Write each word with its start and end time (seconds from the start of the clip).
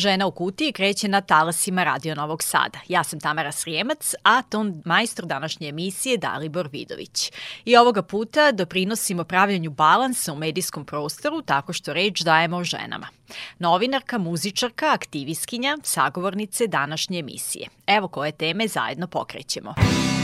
Žena 0.00 0.26
u 0.26 0.30
kutiji 0.30 0.72
kreće 0.72 1.08
na 1.08 1.20
talasima 1.20 1.84
Radio 1.84 2.14
Novog 2.14 2.42
Sada. 2.42 2.78
Ja 2.88 3.04
sam 3.04 3.20
Tamara 3.20 3.52
Srijemac, 3.52 4.14
a 4.22 4.42
ton 4.42 4.82
majstor 4.84 5.26
današnje 5.26 5.68
emisije 5.68 6.16
Dalibor 6.16 6.68
Vidović. 6.72 7.32
I 7.64 7.76
ovoga 7.76 8.02
puta 8.02 8.52
doprinosimo 8.52 9.24
pravljanju 9.24 9.70
balansa 9.70 10.32
u 10.32 10.36
medijskom 10.36 10.84
prostoru 10.84 11.42
tako 11.42 11.72
što 11.72 11.92
reč 11.92 12.20
dajemo 12.20 12.64
ženama. 12.64 13.06
Novinarka, 13.58 14.18
muzičarka, 14.18 14.92
aktivistkinja, 14.92 15.78
sagovornice 15.82 16.66
današnje 16.66 17.18
emisije. 17.18 17.68
Evo 17.86 18.08
koje 18.08 18.32
teme 18.32 18.68
zajedno 18.68 19.06
pokrećemo. 19.06 19.74
Muzika 19.76 20.19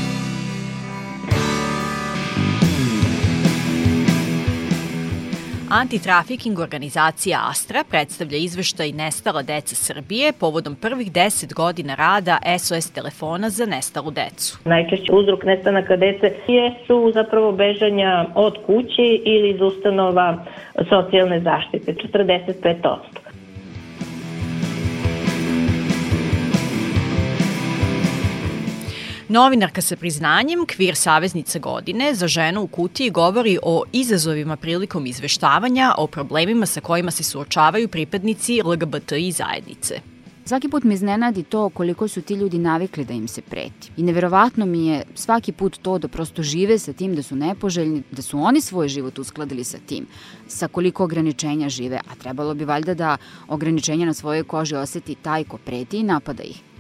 Antitrafiking 5.71 6.59
organizacija 6.59 7.39
Astra 7.51 7.85
predstavlja 7.91 8.39
izveštaj 8.39 8.93
Nestala 8.93 9.43
deca 9.43 9.75
Srbije 9.75 10.33
povodom 10.41 10.75
prvih 10.75 11.13
10 11.13 11.55
godina 11.55 11.95
rada 11.95 12.39
SOS 12.59 12.91
telefona 12.91 13.51
za 13.51 13.67
nestalu 13.67 14.11
decu. 14.11 14.59
Najčešći 14.65 15.13
uzrok 15.13 15.45
nestanaka 15.45 15.97
dece 15.97 16.33
su 16.87 17.11
zapravo 17.15 17.53
bežanja 17.53 18.27
od 18.35 18.55
kući 18.67 19.23
ili 19.25 19.51
iz 19.51 19.61
ustanova 19.61 20.45
socijalne 20.89 21.41
zaštite, 21.41 21.95
45%. 21.95 23.26
Novinarka 29.29 29.83
sa 29.83 29.97
priznanjem, 29.97 30.61
kvir 30.67 30.95
saveznica 30.95 31.59
godine, 31.59 32.15
za 32.15 32.29
ženu 32.29 32.63
u 32.63 32.67
kutiji 32.67 33.11
govori 33.11 33.59
o 33.63 33.83
izazovima 33.93 34.57
prilikom 34.57 35.07
izveštavanja, 35.07 35.95
o 35.99 36.07
problemima 36.07 36.67
sa 36.67 36.81
kojima 36.81 37.11
se 37.11 37.23
suočavaju 37.23 37.89
pripadnici 37.89 38.61
LGBTI 38.65 39.33
zajednice. 39.33 40.01
Svaki 40.45 40.69
put 40.69 40.85
me 40.85 40.95
iznenadi 40.95 41.43
to 41.43 41.69
koliko 41.69 42.09
su 42.09 42.23
ti 42.23 42.35
ljudi 42.35 42.59
navikli 42.59 43.05
da 43.05 43.15
im 43.15 43.29
se 43.29 43.43
preti. 43.43 43.91
I 43.97 44.03
neverovatno 44.03 44.67
mi 44.67 44.87
je 44.87 45.03
svaki 45.15 45.53
put 45.53 45.79
to 45.83 45.99
da 45.99 46.09
prosto 46.09 46.43
žive 46.43 46.79
sa 46.79 46.93
tim 46.93 47.17
da 47.17 47.23
su 47.23 47.37
nepoželjni, 47.37 48.03
da 48.11 48.23
su 48.23 48.39
oni 48.39 48.61
svoj 48.61 48.89
život 48.89 49.19
uskladili 49.19 49.65
sa 49.65 49.79
tim, 49.87 50.07
sa 50.49 50.69
koliko 50.69 51.05
ograničenja 51.05 51.69
žive, 51.69 51.97
a 51.97 52.15
trebalo 52.15 52.55
bi 52.55 52.65
valjda 52.65 52.95
da 52.95 53.17
ograničenja 53.49 54.07
na 54.07 54.15
svojoj 54.15 54.45
koži 54.45 54.77
oseti 54.77 55.15
taj 55.15 55.45
ko 55.45 55.59
preti 55.59 55.99
i 55.99 56.03
napada 56.03 56.43
ih. 56.43 56.76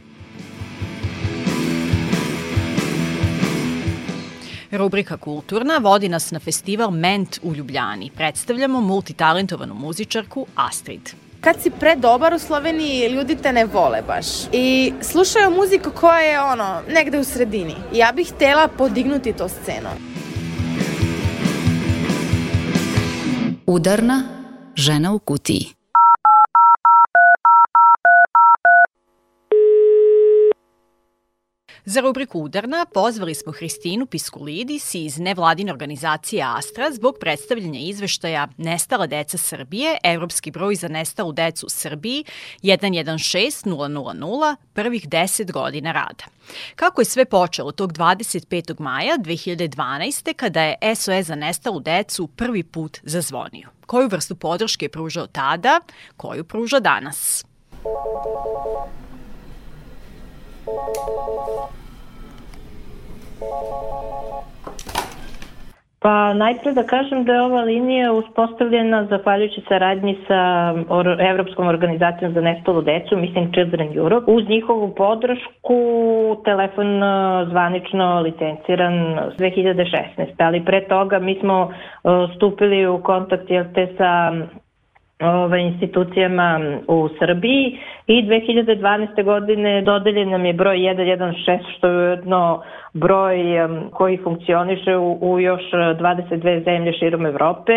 Rubrika 4.70 5.16
Kulturna 5.16 5.78
vodi 5.78 6.08
nas 6.08 6.30
na 6.30 6.40
festival 6.40 6.90
Ment 6.90 7.38
u 7.42 7.54
Ljubljani. 7.54 8.10
Predstavljamo 8.16 8.80
multitalentovanu 8.80 9.74
muzičarku 9.74 10.46
Astrid 10.54 11.26
kad 11.46 11.62
si 11.62 11.70
predobar 11.70 12.34
u 12.34 12.38
Sloveniji, 12.38 13.08
ljudi 13.08 13.36
te 13.36 13.52
ne 13.52 13.64
vole 13.64 14.02
baš. 14.06 14.26
I 14.52 14.92
slušaju 15.02 15.50
muziku 15.50 15.90
koja 15.90 16.18
je 16.18 16.40
ono, 16.40 16.82
negde 16.88 17.18
u 17.18 17.24
sredini. 17.24 17.74
Ja 17.92 18.12
bih 18.12 18.32
htela 18.32 18.68
podignuti 18.68 19.32
to 19.32 19.48
scenu. 19.48 19.88
Udarna 23.66 24.22
žena 24.74 25.12
u 25.12 25.18
kutiji. 25.18 25.75
Za 31.88 32.00
rubriku 32.00 32.40
Udarna 32.40 32.86
pozvali 32.94 33.34
smo 33.34 33.52
Hristinu 33.52 34.06
Piskulidis 34.06 34.94
iz 34.94 35.18
nevladine 35.18 35.72
organizacije 35.72 36.44
Astra 36.46 36.90
zbog 36.92 37.16
predstavljanja 37.20 37.80
izveštaja 37.80 38.48
Nestala 38.56 39.06
deca 39.06 39.38
Srbije, 39.38 39.98
evropski 40.02 40.50
broj 40.50 40.74
za 40.74 40.88
nestalu 40.88 41.32
decu 41.32 41.66
u 41.66 41.68
Srbiji 41.68 42.24
116000, 42.62 44.56
prvih 44.72 45.08
10 45.08 45.52
godina 45.52 45.92
rada. 45.92 46.24
Kako 46.76 47.00
je 47.00 47.04
sve 47.04 47.24
počelo 47.24 47.72
tog 47.72 47.92
25. 47.92 48.80
maja 48.80 49.16
2012. 49.18 50.34
kada 50.34 50.62
je 50.62 50.76
SOS 50.94 51.26
za 51.26 51.34
nestalu 51.34 51.80
decu 51.80 52.26
prvi 52.26 52.62
put 52.62 52.98
zazvonio? 53.02 53.68
Koju 53.86 54.08
vrstu 54.08 54.36
podrške 54.36 54.84
je 54.84 54.90
pružao 54.90 55.26
tada, 55.26 55.80
koju 56.16 56.44
pruža 56.44 56.80
danas? 56.80 57.44
Pa 66.06 66.34
najpre 66.34 66.72
da 66.72 66.82
kažem 66.82 67.24
da 67.24 67.32
je 67.32 67.42
ova 67.42 67.62
linija 67.62 68.12
uspostavljena 68.12 69.04
zahvaljujući 69.04 69.62
saradnji 69.68 70.18
sa 70.28 70.74
Evropskom 71.30 71.68
organizacijom 71.68 72.32
za 72.32 72.40
nestalu 72.40 72.82
decu, 72.82 73.16
mislim 73.16 73.52
Children 73.52 73.96
Europe. 73.96 74.30
Uz 74.30 74.48
njihovu 74.48 74.94
podršku 74.94 75.76
telefon 76.44 77.02
e, 77.02 77.06
zvanično 77.50 78.20
licenciran 78.20 78.94
2016. 79.38 79.96
Ali 80.38 80.64
pre 80.64 80.88
toga 80.88 81.18
mi 81.18 81.38
smo 81.40 81.70
e, 81.70 82.08
stupili 82.36 82.86
u 82.86 83.02
kontakt 83.02 83.50
jel 83.50 83.64
te 83.74 83.88
sa 83.98 84.32
ovaj, 85.20 85.60
institucijama 85.62 86.60
u 86.88 87.08
Srbiji 87.18 87.78
i 88.06 88.22
2012. 88.22 89.24
godine 89.24 89.82
dodeljen 89.82 90.30
nam 90.30 90.44
je 90.44 90.52
broj 90.52 90.76
116 90.78 91.36
što 91.76 91.88
je 91.88 92.10
jedno 92.10 92.62
broj 92.92 93.36
koji 93.92 94.16
funkcioniše 94.16 94.96
u, 94.96 95.18
u 95.22 95.40
još 95.40 95.62
22 95.70 96.64
zemlje 96.64 96.92
širom 96.92 97.26
Evrope. 97.26 97.72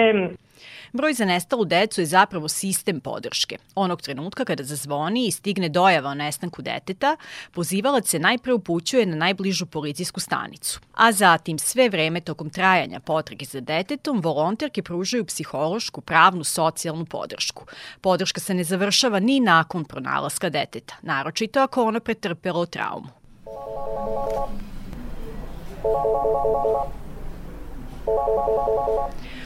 Broj 0.94 1.13
za 1.13 1.25
nestalu 1.25 1.66
decu 1.66 2.01
je 2.01 2.05
zapravo 2.05 2.47
sistem 2.47 3.00
podrške. 3.00 3.57
Onog 3.75 4.01
trenutka 4.01 4.45
kada 4.45 4.63
zazvoni 4.63 5.27
i 5.27 5.31
stigne 5.31 5.69
dojava 5.69 6.09
o 6.09 6.13
nestanku 6.13 6.61
deteta, 6.61 7.16
pozivalac 7.51 8.07
se 8.07 8.19
najpre 8.19 8.53
upućuje 8.53 9.05
na 9.05 9.16
najbližu 9.16 9.66
policijsku 9.66 10.19
stanicu. 10.19 10.79
A 10.94 11.11
zatim 11.11 11.59
sve 11.59 11.89
vreme 11.89 12.22
tokom 12.22 12.50
trajanja 12.50 13.00
potrage 13.00 13.45
za 13.45 13.59
detetom, 13.59 14.22
volonterke 14.22 14.83
pružaju 14.83 15.25
psihološku, 15.25 16.01
pravnu, 16.01 16.44
socijalnu 16.44 17.06
podršku. 17.06 17.66
Podrška 18.01 18.39
se 18.39 18.53
ne 18.53 18.63
završava 18.63 19.19
ni 19.19 19.39
nakon 19.39 19.85
pronalaska 19.85 20.50
deteta, 20.50 20.95
naročito 21.01 21.59
ako 21.59 21.83
ono 21.83 22.00
pretrpelo 22.00 22.66
traumu. 22.66 23.07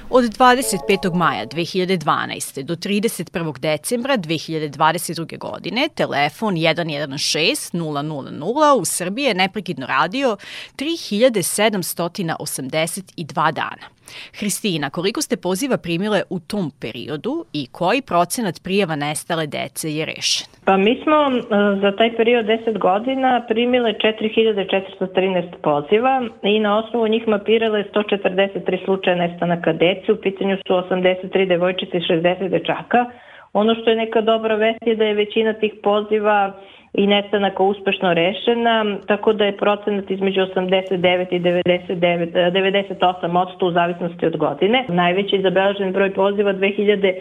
Od 0.10 0.24
25. 0.24 1.16
maja 1.16 1.46
2012. 1.46 2.64
do 2.64 2.76
31. 2.76 3.60
decembra 3.60 4.18
2022. 4.18 5.38
godine 5.38 5.90
telefon 5.96 6.56
116 6.56 7.74
000 7.74 8.30
u 8.74 8.86
Srbiji 8.86 9.26
je 9.26 9.34
neprekidno 9.34 9.88
radio 9.88 10.38
3782 10.78 13.52
dana. 13.52 14.03
Hristina, 14.40 14.90
koliko 14.90 15.22
ste 15.22 15.38
poziva 15.38 15.78
primile 15.78 16.22
u 16.30 16.40
tom 16.40 16.72
periodu 16.82 17.46
i 17.54 17.68
koji 17.72 18.02
procenat 18.02 18.56
prijava 18.64 18.96
nestale 18.96 19.48
dece 19.48 19.90
je 19.90 20.06
rešen? 20.06 20.48
Pa 20.66 20.78
mi 20.78 21.00
smo 21.04 21.18
e, 21.32 21.42
za 21.82 21.92
taj 21.98 22.16
period 22.16 22.46
10 22.46 22.78
godina 22.78 23.46
primile 23.48 23.94
4413 23.94 25.52
poziva 25.62 26.22
i 26.44 26.60
na 26.60 26.78
osnovu 26.78 27.08
njih 27.08 27.28
mapirale 27.28 27.84
143 27.94 28.86
slučaja 28.86 29.16
nestanaka 29.16 29.74
dece, 29.74 30.12
u 30.12 30.22
pitanju 30.22 30.58
su 30.68 30.74
83 30.74 31.48
devojčice 31.48 31.98
i 31.98 32.02
60 32.02 32.50
dečaka. 32.50 33.06
Ono 33.54 33.76
što 33.76 33.90
je 33.90 33.96
neka 33.96 34.22
dobra 34.22 34.56
vest 34.56 34.88
je 34.88 34.96
da 34.96 35.06
je 35.06 35.14
većina 35.14 35.54
tih 35.54 35.74
poziva 35.84 36.54
i 36.94 37.08
nestanaka 37.08 37.64
uspešno 37.64 38.14
rešena, 38.14 38.98
tako 39.08 39.34
da 39.34 39.46
je 39.46 39.58
procenat 39.58 40.12
između 40.12 40.42
89 40.42 41.34
i 41.34 41.40
99, 41.40 42.34
98 42.52 43.38
odsto 43.38 43.68
u 43.68 43.72
zavisnosti 43.72 44.26
od 44.26 44.38
godine. 44.38 44.86
Najveći 44.88 45.42
zabeležen 45.42 45.92
broj 45.92 46.14
poziva 46.14 46.54
2000 46.54 47.14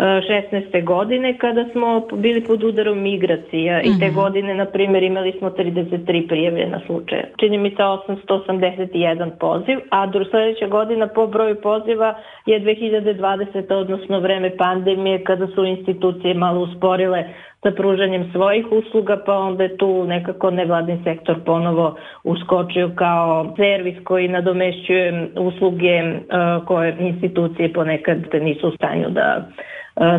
16. 0.00 0.84
godine 0.84 1.38
kada 1.38 1.64
smo 1.72 2.06
bili 2.12 2.44
pod 2.44 2.64
udarom 2.64 3.02
migracija 3.02 3.80
i 3.80 3.98
te 4.00 4.06
mhm. 4.06 4.14
godine, 4.14 4.54
na 4.54 4.64
primjer, 4.64 5.02
imali 5.02 5.32
smo 5.38 5.50
33 5.50 6.28
prijavljena 6.28 6.80
slučaja. 6.86 7.22
Čini 7.40 7.58
mi 7.58 7.70
se 7.70 7.76
881 7.76 9.30
poziv, 9.40 9.78
a 9.90 10.06
do 10.06 10.24
sledeća 10.24 10.66
godina 10.66 11.06
po 11.06 11.26
broju 11.26 11.60
poziva 11.60 12.14
je 12.46 12.60
2020. 12.60 13.74
odnosno 13.74 14.20
vreme 14.20 14.56
pandemije 14.56 15.24
kada 15.24 15.46
su 15.46 15.64
institucije 15.64 16.34
malo 16.34 16.60
usporile 16.60 17.24
sa 17.62 17.70
pružanjem 17.70 18.30
svojih 18.32 18.66
usluga, 18.72 19.22
pa 19.26 19.34
onda 19.34 19.62
je 19.62 19.76
tu 19.76 20.04
nekako 20.04 20.50
nevladin 20.50 21.04
sektor 21.04 21.36
ponovo 21.46 21.96
uskočio 22.24 22.90
kao 22.94 23.54
servis 23.56 23.96
koji 24.04 24.28
nadomešćuje 24.28 25.30
usluge 25.36 26.02
uh, 26.02 26.66
koje 26.66 26.96
institucije 27.00 27.72
ponekad 27.72 28.18
nisu 28.42 28.68
u 28.68 28.76
stanju 28.76 29.10
da 29.10 29.48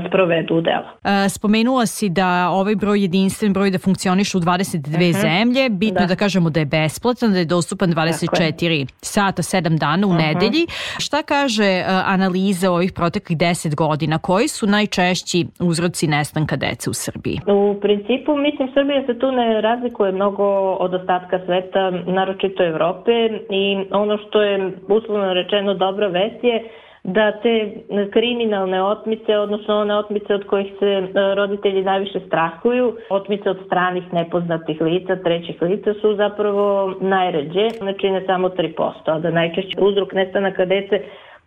sprovedu 0.08 0.56
u 0.56 0.62
delo. 0.62 0.90
Spomenula 1.30 1.86
si 1.86 2.10
da 2.10 2.50
ovaj 2.50 2.76
broj 2.76 3.02
jedinstven 3.02 3.54
broj 3.54 3.72
da 3.72 3.80
funkcioniše 3.80 4.38
u 4.38 4.42
22 4.42 4.88
uh 4.88 4.94
-huh. 4.94 5.22
zemlje, 5.22 5.70
bitno 5.70 6.02
da. 6.02 6.06
da 6.06 6.16
kažemo 6.16 6.50
da 6.50 6.60
je 6.60 6.66
besplatan, 6.66 7.32
da 7.32 7.40
je 7.40 7.46
dostupan 7.46 7.90
24 7.90 8.80
je. 8.80 8.86
sata, 9.02 9.42
7 9.42 9.80
dana 9.80 10.08
u 10.08 10.10
uh 10.10 10.16
-huh. 10.16 10.28
nedelji. 10.28 10.68
Šta 11.00 11.24
kaže 11.24 11.84
analiza 12.06 12.72
ovih 12.72 12.92
proteklih 12.94 13.38
10 13.38 13.76
godina? 13.76 14.18
Koji 14.18 14.48
su 14.48 14.68
najčešći 14.68 15.48
uzroci 15.60 16.08
nestanka 16.08 16.56
dece 16.56 16.90
u 16.90 16.94
Srbiji? 16.94 17.40
U 17.48 17.80
principu, 17.82 18.38
mislim, 18.38 18.72
Srbija 18.74 19.06
se 19.06 19.20
tu 19.20 19.32
ne 19.32 19.62
razlikuje 19.62 20.12
mnogo 20.12 20.46
od 20.86 20.94
ostatka 20.94 21.40
sveta, 21.46 21.92
naročito 21.92 22.64
Evrope 22.64 23.12
i 23.50 23.64
ono 23.92 24.18
što 24.18 24.42
je 24.42 24.72
uslovno 24.88 25.34
rečeno 25.34 25.74
dobra 25.74 26.08
vest 26.08 26.44
je 26.44 26.58
da 27.03 27.31
te 27.31 27.71
kriminalne 28.13 28.83
otmice, 28.83 29.38
odnosno 29.38 29.75
one 29.75 29.95
otmice 29.95 30.33
od 30.33 30.45
kojih 30.45 30.74
se 30.80 30.86
e, 30.86 31.36
roditelji 31.36 31.83
najviše 31.83 32.19
strahuju, 32.27 32.95
otmice 33.09 33.50
od 33.50 33.57
stranih 33.65 34.13
nepoznatih 34.13 34.81
lica, 34.81 35.15
trećih 35.15 35.62
lica 35.62 35.94
su 35.94 36.15
zapravo 36.15 36.95
najređe, 37.00 37.69
znači 37.77 38.09
ne 38.09 38.25
samo 38.25 38.50
3%, 38.50 38.92
a 39.06 39.19
da 39.19 39.31
najčešće 39.31 39.77
uzrok 39.81 40.13
nestanaka 40.13 40.65
dece 40.65 41.01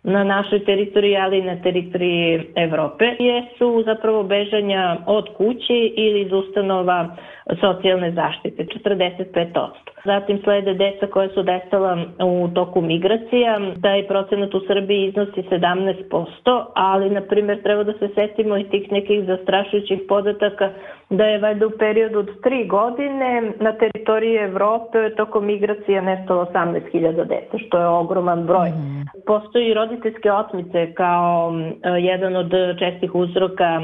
na 0.05 0.23
našoj 0.23 0.59
teritoriji, 0.59 1.17
ali 1.17 1.37
i 1.37 1.43
na 1.43 1.55
teritoriji 1.55 2.23
Evrope, 2.55 3.05
jesu 3.19 3.83
zapravo 3.85 4.23
bežanja 4.23 4.97
od 5.07 5.25
kuće 5.37 5.73
ili 5.95 6.21
iz 6.21 6.31
ustanova 6.33 7.15
socijalne 7.53 8.11
zaštite, 8.11 8.65
45%. 8.65 9.69
Zatim 10.05 10.41
slede 10.43 10.73
deca 10.73 11.07
koja 11.07 11.29
su 11.29 11.43
destala 11.43 11.97
u 12.21 12.49
toku 12.53 12.81
migracija, 12.81 13.59
taj 13.81 14.07
procenat 14.07 14.53
u 14.55 14.61
Srbiji 14.67 15.05
iznosi 15.05 15.41
17%, 15.41 16.25
ali 16.73 17.09
na 17.09 17.21
primjer 17.21 17.61
treba 17.63 17.83
da 17.83 17.93
se 17.93 18.09
setimo 18.15 18.57
i 18.57 18.63
tih 18.63 18.91
nekih 18.91 19.25
zastrašujućih 19.25 19.99
podataka 20.07 20.69
da 21.09 21.23
je 21.23 21.39
valjda 21.39 21.67
u 21.67 21.71
periodu 21.79 22.19
od 22.19 22.41
tri 22.41 22.67
godine 22.67 23.53
na 23.59 23.71
teritoriji 23.71 24.35
Evrope 24.35 25.15
tokom 25.17 25.45
migracija 25.45 26.01
nestalo 26.01 26.45
18.000 26.45 27.27
deca, 27.27 27.57
što 27.67 27.77
je 27.77 27.87
ogroman 27.87 28.45
broj. 28.45 28.69
Mm. 28.69 29.05
Postoji 29.25 29.73
roditeljske 29.73 30.31
otmice 30.31 30.93
kao 30.93 31.53
jedan 31.99 32.35
od 32.35 32.51
čestih 32.79 33.15
uzroka 33.15 33.81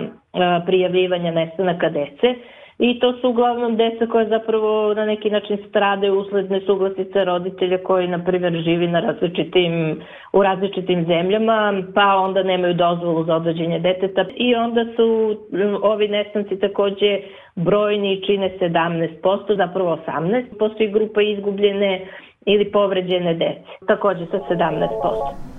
prijavljivanja 0.65 1.31
nestanaka 1.31 1.89
dece 1.89 2.35
i 2.79 3.00
to 3.00 3.13
su 3.13 3.29
uglavnom 3.29 3.77
deca 3.77 4.06
koja 4.12 4.25
zapravo 4.29 4.94
na 4.94 5.06
neki 5.06 5.29
način 5.29 5.57
strade 5.69 6.12
usled 6.12 6.51
nesuglasice 6.51 7.25
roditelja 7.25 7.77
koji 7.83 8.07
na 8.07 8.23
primjer 8.23 8.53
živi 8.63 8.88
na 8.88 9.00
različitim, 9.00 10.01
u 10.33 10.44
različitim 10.44 11.06
zemljama 11.06 11.83
pa 11.95 12.15
onda 12.18 12.44
nemaju 12.44 12.73
dozvolu 12.73 13.23
za 13.23 13.35
odvođenje 13.35 13.79
deteta. 13.79 14.25
I 14.35 14.56
onda 14.56 14.85
su 14.95 15.38
ovi 15.81 16.07
nestanci 16.07 16.59
takođe 16.59 17.19
brojni 17.56 18.21
čine 18.25 18.57
17%, 18.59 19.57
zapravo 19.57 19.97
18%, 20.07 20.44
postoji 20.59 20.91
grupa 20.91 21.21
izgubljene 21.21 22.06
ili 22.45 22.71
povređene 22.71 23.33
dece, 23.33 23.85
takođe 23.88 24.25
sa 24.25 24.39
17% 24.50 25.51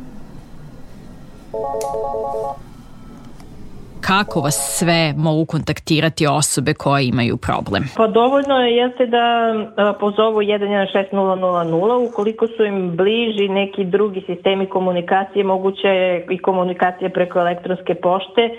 kako 4.07 4.41
vas 4.41 4.77
sve 4.79 5.15
mogu 5.17 5.47
kontaktirati 5.47 6.27
osobe 6.27 6.75
koje 6.75 7.07
imaju 7.07 7.37
problem? 7.37 7.83
Pa 7.97 8.07
dovoljno 8.07 8.65
je 8.65 8.77
jeste 8.77 9.07
da 9.07 9.55
pozovu 10.01 10.39
116000 10.39 12.11
ukoliko 12.11 12.47
su 12.47 12.65
im 12.65 12.97
bliži 12.97 13.49
neki 13.49 13.85
drugi 13.85 14.23
sistemi 14.27 14.67
komunikacije, 14.67 15.45
moguće 15.45 15.89
je 15.89 16.27
i 16.31 16.39
komunikacija 16.39 17.11
preko 17.11 17.39
elektronske 17.39 17.95
pošte, 17.95 18.51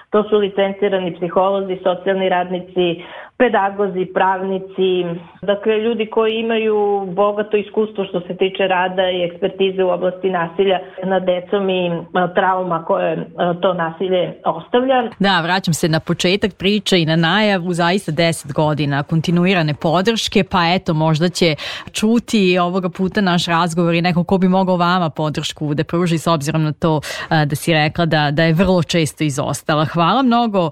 to 0.09 0.23
su 0.23 0.37
licencirani 0.37 1.15
psiholozi, 1.15 1.77
socijalni 1.83 2.29
radnici, 2.29 3.03
pedagozi, 3.37 4.05
pravnici, 4.13 5.19
dakle 5.41 5.77
ljudi 5.77 6.05
koji 6.05 6.33
imaju 6.35 7.05
bogato 7.07 7.57
iskustvo 7.57 8.05
što 8.05 8.19
se 8.19 8.37
tiče 8.37 8.67
rada 8.67 9.09
i 9.09 9.23
ekspertize 9.23 9.83
u 9.83 9.89
oblasti 9.89 10.29
nasilja 10.29 10.79
nad 11.03 11.23
decom 11.25 11.69
i 11.69 11.91
trauma 12.35 12.85
koje 12.85 13.27
to 13.61 13.73
nasilje 13.73 14.33
ostavlja. 14.45 15.09
Da, 15.19 15.41
vraćam 15.41 15.73
se 15.73 15.89
na 15.89 15.99
početak 15.99 16.51
priče 16.53 17.01
i 17.01 17.05
na 17.05 17.15
najavu 17.15 17.73
zaista 17.73 18.11
10 18.11 18.53
godina 18.53 19.03
kontinuirane 19.03 19.73
podrške, 19.73 20.43
pa 20.43 20.73
eto 20.73 20.93
možda 20.93 21.29
će 21.29 21.55
čuti 21.91 22.57
ovoga 22.59 22.89
puta 22.89 23.21
naš 23.21 23.45
razgovor 23.45 23.93
i 23.93 24.01
neko 24.01 24.23
ko 24.23 24.37
bi 24.37 24.47
mogao 24.47 24.77
vama 24.77 25.09
podršku 25.09 25.73
da 25.73 25.83
pruži 25.83 26.17
s 26.17 26.27
obzirom 26.27 26.63
na 26.63 26.73
to 26.73 27.01
da 27.45 27.55
si 27.55 27.73
rekla 27.73 28.05
da, 28.05 28.31
da 28.31 28.43
je 28.43 28.53
vrlo 28.53 28.83
često 28.83 29.23
izostala. 29.23 29.85
Hvala 29.85 30.21
mnogo 30.21 30.69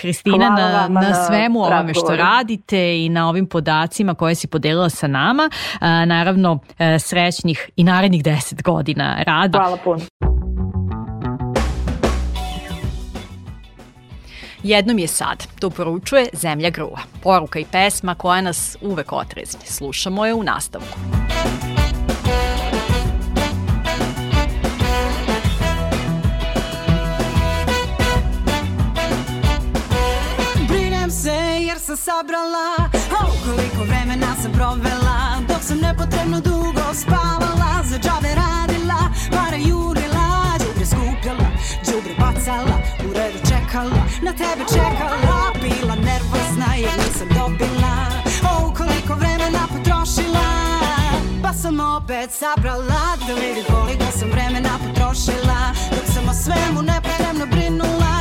Hristina 0.00 0.48
na, 0.48 0.88
na 1.00 1.14
svemu 1.14 1.60
ovome 1.60 1.93
što 1.94 2.16
radite 2.16 3.04
i 3.04 3.08
na 3.08 3.28
ovim 3.28 3.46
podacima 3.46 4.14
koje 4.14 4.34
si 4.34 4.46
podelila 4.46 4.90
sa 4.90 5.06
nama. 5.06 5.50
Naravno, 6.06 6.58
e, 6.78 6.98
srećnih 6.98 7.70
i 7.76 7.84
narednih 7.84 8.22
10 8.22 8.62
godina 8.62 9.22
rada. 9.26 9.58
Hvala 9.58 9.76
puno. 9.84 10.00
Jednom 14.62 14.98
je 14.98 15.06
sad, 15.06 15.46
to 15.60 15.70
poručuje 15.70 16.26
Zemlja 16.32 16.70
grua. 16.70 16.98
Poruka 17.22 17.58
i 17.58 17.64
pesma 17.72 18.14
koja 18.14 18.40
nas 18.40 18.76
uvek 18.80 19.12
otrezni. 19.12 19.66
Slušamo 19.66 20.26
je 20.26 20.34
u 20.34 20.42
nastavku. 20.42 20.98
Sam 31.96 32.14
sabrala. 32.14 32.90
Oh, 33.12 33.30
Koliko 33.44 33.84
vremena 33.84 34.36
sam 34.42 34.52
provela 34.52 35.16
Dok 35.48 35.62
sam 35.62 35.78
nepotrebno 35.78 36.40
dugo 36.40 36.94
spavala. 36.94 37.70
Za 37.84 37.98
džabe 37.98 38.34
radila, 38.34 39.00
pare 39.30 39.58
jurila 39.58 40.26
Džubre 40.58 40.86
skupljala, 40.86 41.48
džubre 41.84 42.14
bacala 42.18 42.76
U 43.06 43.12
redu 43.18 43.38
čekala, 43.50 44.02
na 44.22 44.32
tebe 44.32 44.64
čekala. 44.74 45.52
Bila 45.62 45.94
nervozna 45.94 46.74
jer 46.76 46.96
nisam 46.98 47.28
dobila. 47.28 47.94
Oh, 48.50 48.74
koliko 48.76 49.14
vremena 49.14 49.62
potrošila 49.72 50.48
Pa 51.42 51.52
sam 51.52 51.80
opet 51.80 52.30
sabrala. 52.30 53.04
Da 53.26 53.34
vidi 53.34 53.62
koliko 53.70 54.18
sam 54.18 54.28
vremena 54.30 54.74
potrošila 54.84 55.60
Dok 55.90 56.06
sam 56.14 56.28
o 56.28 56.34
svemu 56.44 56.82
nepotrebno 56.82 57.46
brinula 57.46 58.13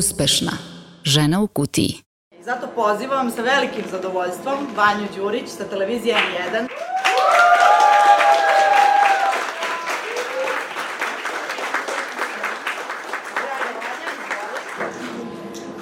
Uspešna. 0.00 0.52
Žena 1.04 1.40
u 1.40 1.46
kutiji. 1.46 1.94
Zato 2.44 2.66
pozivam 2.74 3.30
sa 3.30 3.42
velikim 3.42 3.84
zadovoljstvom 3.90 4.58
Vanju 4.76 5.06
Đurić 5.16 5.48
sa 5.48 5.64
televizije 5.64 6.14
N1. 6.16 6.68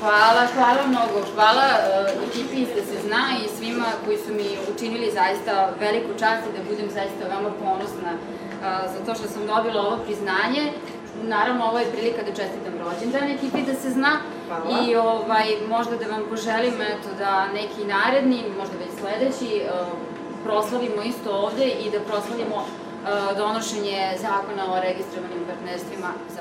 Hvala, 0.01 0.43
hvala 0.55 0.83
mnogo. 0.87 1.19
Hvala 1.35 1.67
uh, 1.77 2.29
ekipi 2.29 2.67
da 2.75 2.83
se 2.83 2.97
zna 3.07 3.25
i 3.45 3.49
svima 3.57 3.89
koji 4.05 4.19
su 4.19 4.35
mi 4.35 4.49
učinili 4.75 5.11
zaista 5.11 5.71
veliku 5.81 6.13
čast 6.19 6.43
i 6.47 6.59
da 6.59 6.71
budem 6.71 6.91
zaista 6.91 7.29
veoma 7.31 7.51
ponosna 7.65 8.13
uh, 8.15 8.67
za 8.93 8.99
to 9.07 9.15
što 9.15 9.29
sam 9.29 9.47
dobila 9.47 9.81
ovo 9.87 9.97
priznanje. 10.05 10.73
Naravno, 11.23 11.65
ovo 11.65 11.79
je 11.79 11.91
prilika 11.93 12.23
da 12.23 12.31
čestitam 12.31 12.75
rođendan 12.85 13.31
ekipi 13.31 13.63
da 13.63 13.75
se 13.75 13.91
zna 13.91 14.21
Hvala. 14.49 14.65
i 14.83 14.97
ovaj, 14.97 15.47
možda 15.69 15.97
da 15.97 16.07
vam 16.07 16.23
poželim 16.31 16.75
eto, 16.83 17.09
da 17.19 17.47
neki 17.53 17.85
naredni, 17.85 18.43
možda 18.59 18.75
već 18.79 18.93
sledeći, 19.01 19.63
uh, 19.63 19.89
proslavimo 20.45 21.03
isto 21.03 21.31
ovde 21.33 21.67
i 21.67 21.91
da 21.91 22.01
proslavimo 22.01 22.57
uh, 22.57 23.37
donošenje 23.37 23.99
zakona 24.21 24.75
o 24.75 24.81
registrovanim 24.81 25.43
partnerstvima 25.49 26.11
za 26.35 26.41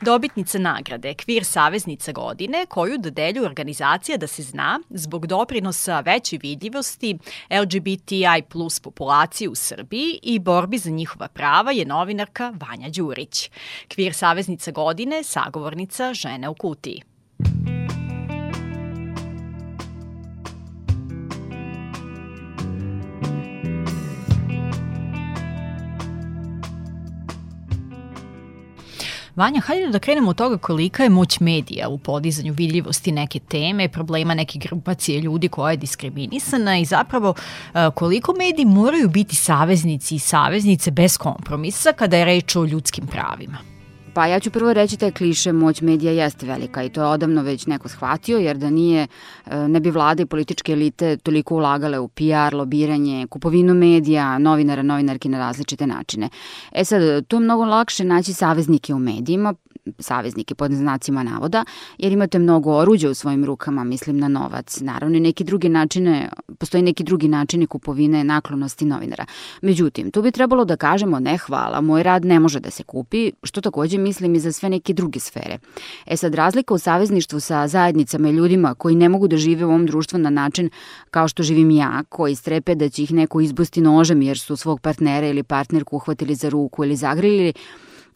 Dobitnica 0.00 0.58
nagrade 0.58 1.14
Kvir 1.14 1.44
Saveznica 1.44 2.12
godine 2.12 2.66
koju 2.66 2.98
dodeljuje 2.98 3.46
organizacija 3.46 4.16
da 4.16 4.26
se 4.26 4.42
zna 4.42 4.80
zbog 4.90 5.26
doprinosa 5.26 6.00
veće 6.00 6.38
vidljivosti 6.42 7.18
LGBTI 7.62 8.42
plus 8.48 8.80
populacije 8.80 9.48
u 9.48 9.54
Srbiji 9.54 10.18
i 10.22 10.38
borbi 10.38 10.78
za 10.78 10.90
njihova 10.90 11.28
prava 11.28 11.72
je 11.72 11.84
novinarka 11.84 12.52
Vanja 12.60 12.88
Đurić. 12.88 13.50
Kvir 13.88 14.14
Saveznica 14.14 14.70
godine 14.70 15.22
sagovornica 15.22 16.14
žene 16.14 16.48
u 16.48 16.54
kutiji. 16.54 17.02
Vanja, 29.38 29.60
hajde 29.60 29.86
da 29.94 29.98
krenemo 29.98 30.30
od 30.30 30.36
toga 30.36 30.58
kolika 30.58 31.02
je 31.02 31.10
moć 31.10 31.40
medija 31.40 31.88
u 31.88 31.98
podizanju 31.98 32.52
vidljivosti 32.52 33.12
neke 33.12 33.38
teme, 33.38 33.88
problema 33.88 34.34
neke 34.34 34.58
grupacije 34.58 35.20
ljudi 35.20 35.48
koja 35.48 35.70
je 35.70 35.76
diskriminisana 35.76 36.78
i 36.78 36.84
zapravo 36.84 37.34
e, 37.74 37.90
koliko 37.94 38.34
mediji 38.38 38.66
moraju 38.66 39.08
biti 39.08 39.36
saveznici 39.36 40.14
i 40.14 40.18
saveznice 40.18 40.90
bez 40.90 41.18
kompromisa 41.18 41.92
kada 41.92 42.16
je 42.16 42.24
reč 42.24 42.56
o 42.56 42.64
ljudskim 42.64 43.06
pravima. 43.06 43.77
Pa 44.18 44.26
ja 44.26 44.40
ću 44.40 44.50
prvo 44.50 44.72
reći 44.72 44.96
je 45.00 45.10
kliše 45.10 45.52
moć 45.52 45.80
medija 45.80 46.12
jeste 46.12 46.46
velika 46.46 46.82
i 46.82 46.88
to 46.88 47.00
je 47.00 47.06
odavno 47.06 47.42
već 47.42 47.66
neko 47.66 47.88
shvatio, 47.88 48.38
jer 48.38 48.56
da 48.56 48.70
nije, 48.70 49.06
e, 49.46 49.68
ne 49.68 49.80
bi 49.80 49.90
vlade 49.90 50.22
i 50.22 50.26
političke 50.26 50.72
elite 50.72 51.16
toliko 51.16 51.54
ulagale 51.54 51.98
u 51.98 52.08
PR, 52.08 52.54
lobiranje, 52.54 53.26
kupovinu 53.26 53.74
medija, 53.74 54.38
novinara, 54.38 54.82
novinarki 54.82 55.28
na 55.28 55.38
različite 55.38 55.86
načine. 55.86 56.28
E 56.72 56.84
sad, 56.84 57.26
to 57.28 57.36
je 57.36 57.40
mnogo 57.40 57.64
lakše 57.64 58.04
naći 58.04 58.32
saveznike 58.32 58.94
u 58.94 58.98
medijima, 58.98 59.54
saveznike 59.98 60.54
pod 60.54 60.72
znacima 60.72 61.22
navoda, 61.22 61.64
jer 61.98 62.12
imate 62.12 62.38
mnogo 62.38 62.72
oruđa 62.72 63.10
u 63.10 63.14
svojim 63.14 63.44
rukama, 63.44 63.84
mislim 63.84 64.18
na 64.18 64.28
novac. 64.28 64.80
Naravno 64.80 65.16
i 65.16 65.20
neki 65.20 65.44
drugi 65.44 65.68
načine, 65.68 66.28
postoji 66.58 66.82
neki 66.82 67.04
drugi 67.04 67.28
načini 67.28 67.66
kupovine 67.66 68.24
naklonosti 68.24 68.84
novinara. 68.84 69.26
Međutim, 69.62 70.10
tu 70.10 70.22
bi 70.22 70.30
trebalo 70.30 70.64
da 70.64 70.76
kažemo 70.76 71.20
ne 71.20 71.38
hvala, 71.38 71.80
moj 71.80 72.02
rad 72.02 72.24
ne 72.24 72.40
može 72.40 72.60
da 72.60 72.70
se 72.70 72.82
kupi, 72.82 73.32
što 73.42 73.60
takođe 73.60 73.98
mislim 73.98 74.34
i 74.34 74.40
za 74.40 74.52
sve 74.52 74.68
neke 74.68 74.92
druge 74.92 75.20
sfere. 75.20 75.58
E 76.06 76.16
sad, 76.16 76.34
razlika 76.34 76.74
u 76.74 76.78
savezništvu 76.78 77.40
sa 77.40 77.68
zajednicama 77.68 78.28
i 78.28 78.32
ljudima 78.32 78.74
koji 78.74 78.94
ne 78.94 79.08
mogu 79.08 79.28
da 79.28 79.36
žive 79.36 79.64
u 79.64 79.68
ovom 79.68 79.86
društvu 79.86 80.18
na 80.18 80.30
način 80.30 80.70
kao 81.10 81.28
što 81.28 81.42
živim 81.42 81.70
ja, 81.70 82.02
koji 82.08 82.34
strepe 82.34 82.74
da 82.74 82.88
će 82.88 83.02
ih 83.02 83.12
neko 83.12 83.40
izbusti 83.40 83.80
nožem 83.80 84.22
jer 84.22 84.38
su 84.38 84.56
svog 84.56 84.80
partnera 84.80 85.26
ili 85.26 85.42
partnerku 85.42 85.96
uhvatili 85.96 86.34
za 86.34 86.48
ruku 86.48 86.84
ili 86.84 86.96
zagrili, 86.96 87.52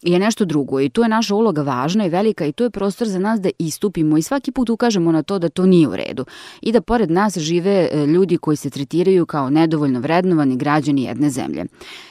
je 0.03 0.19
nešto 0.19 0.45
drugo 0.45 0.79
i 0.79 0.89
tu 0.89 1.01
je 1.01 1.09
naša 1.09 1.35
uloga 1.35 1.61
važna 1.61 2.05
i 2.05 2.09
velika 2.09 2.45
i 2.45 2.51
tu 2.51 2.63
je 2.63 2.69
prostor 2.69 3.07
za 3.07 3.19
nas 3.19 3.41
da 3.41 3.49
istupimo 3.59 4.17
i 4.17 4.21
svaki 4.21 4.51
put 4.51 4.69
ukažemo 4.69 5.11
na 5.11 5.23
to 5.23 5.39
da 5.39 5.49
to 5.49 5.65
nije 5.65 5.87
u 5.87 5.95
redu 5.95 6.25
i 6.61 6.71
da 6.71 6.81
pored 6.81 7.11
nas 7.11 7.37
žive 7.37 7.89
e, 7.91 8.05
ljudi 8.05 8.37
koji 8.37 8.57
se 8.57 8.69
tretiraju 8.69 9.25
kao 9.25 9.49
nedovoljno 9.49 9.99
vrednovani 9.99 10.57
građani 10.57 11.03
jedne 11.03 11.29
zemlje. 11.29 11.65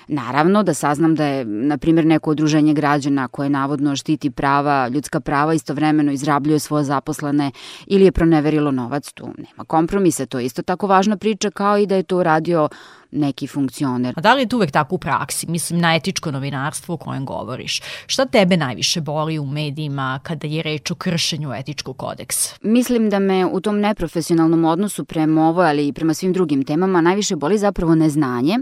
Naravno 0.09 0.63
da 0.63 0.75
saznam 0.75 1.15
da 1.15 1.25
je, 1.25 1.45
na 1.45 1.79
primjer, 1.79 2.07
neko 2.07 2.31
udruženje 2.31 2.75
građana 2.75 3.29
koje 3.29 3.51
navodno 3.51 3.97
štiti 3.97 4.31
prava, 4.31 4.89
ljudska 4.89 5.21
prava 5.21 5.55
istovremeno 5.55 6.13
izrabljuje 6.13 6.59
svoje 6.59 6.85
zaposlene 6.85 7.51
ili 7.87 8.05
je 8.05 8.13
proneverilo 8.13 8.71
novac, 8.71 9.13
tu 9.13 9.27
nema 9.39 9.65
kompromisa, 9.67 10.27
to 10.27 10.39
je 10.39 10.45
isto 10.45 10.63
tako 10.63 10.87
važna 10.87 11.17
priča 11.17 11.51
kao 11.51 11.79
i 11.79 11.87
da 11.87 11.97
je 11.97 12.03
to 12.03 12.17
uradio 12.17 12.69
neki 13.12 13.47
funkcioner. 13.47 14.14
A 14.16 14.21
da 14.21 14.35
li 14.35 14.42
je 14.42 14.49
to 14.49 14.57
uvek 14.57 14.71
tako 14.71 14.95
u 14.95 14.99
praksi? 14.99 15.50
Mislim 15.50 15.81
na 15.81 15.95
etičko 15.95 16.31
novinarstvo 16.31 16.95
o 16.95 16.99
kojem 16.99 17.26
govoriš. 17.26 17.81
Šta 18.07 18.25
tebe 18.25 18.57
najviše 18.57 19.00
boli 19.00 19.38
u 19.38 19.47
medijima 19.47 20.21
kada 20.23 20.47
je 20.47 20.62
reč 20.62 20.90
o 20.90 20.95
kršenju 20.95 21.54
etičkog 21.54 21.97
kodeksa? 21.97 22.57
Mislim 22.62 23.11
da 23.11 23.19
me 23.19 23.47
u 23.47 23.61
tom 23.61 23.81
neprofesionalnom 23.81 24.64
odnosu 24.64 25.04
prema 25.04 25.49
ovoj, 25.49 25.69
ali 25.69 25.88
i 25.88 25.92
prema 25.92 26.14
svim 26.14 26.33
drugim 26.33 26.64
temama 26.64 27.00
najviše 27.00 27.37
boli 27.37 27.59
zapravo 27.59 27.95
neznanje 27.95 28.59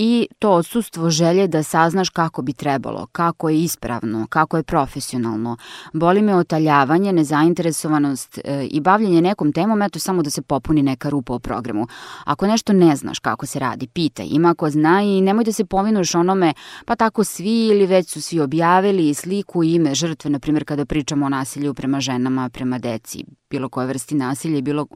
i 0.00 0.28
to 0.38 0.50
odsustvo 0.50 1.10
želje 1.10 1.48
da 1.48 1.62
saznaš 1.62 2.08
kako 2.10 2.42
bi 2.42 2.52
trebalo, 2.52 3.06
kako 3.12 3.48
je 3.48 3.62
ispravno, 3.62 4.26
kako 4.30 4.56
je 4.56 4.62
profesionalno. 4.62 5.56
Boli 5.92 6.22
me 6.22 6.34
otaljavanje, 6.34 7.12
nezainteresovanost 7.12 8.38
e, 8.44 8.66
i 8.70 8.80
bavljanje 8.80 9.22
nekom 9.22 9.52
temom, 9.52 9.82
eto 9.82 9.98
samo 9.98 10.22
da 10.22 10.30
se 10.30 10.42
popuni 10.42 10.82
neka 10.82 11.08
rupa 11.08 11.34
u 11.34 11.38
programu. 11.38 11.86
Ako 12.24 12.46
nešto 12.46 12.72
ne 12.72 12.96
znaš 12.96 13.18
kako 13.18 13.46
se 13.46 13.58
radi, 13.58 13.86
pitaj, 13.86 14.26
ima 14.30 14.54
ko 14.54 14.70
zna 14.70 15.02
i 15.02 15.20
nemoj 15.20 15.44
da 15.44 15.52
se 15.52 15.64
povinuš 15.64 16.14
onome, 16.14 16.54
pa 16.84 16.96
tako 16.96 17.24
svi 17.24 17.66
ili 17.66 17.86
već 17.86 18.08
su 18.10 18.22
svi 18.22 18.40
objavili 18.40 19.14
sliku 19.14 19.64
i 19.64 19.74
ime 19.74 19.94
žrtve, 19.94 20.30
na 20.30 20.38
primjer 20.38 20.64
kada 20.64 20.84
pričamo 20.84 21.26
o 21.26 21.28
nasilju 21.28 21.74
prema 21.74 22.00
ženama, 22.00 22.48
prema 22.48 22.78
deci, 22.78 23.24
bilo 23.50 23.68
koje 23.68 23.86
vrsti 23.86 24.14
nasilja 24.14 24.58
i 24.58 24.62
bilo 24.62 24.86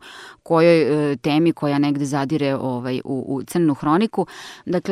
kojoj 0.42 1.12
e, 1.12 1.16
temi 1.16 1.52
koja 1.52 1.78
negde 1.78 2.04
zadire 2.04 2.56
ovaj, 2.56 3.00
u, 3.04 3.24
u 3.28 3.42
crnu 3.42 3.74
hroniku. 3.74 4.26
Dakle, 4.66 4.91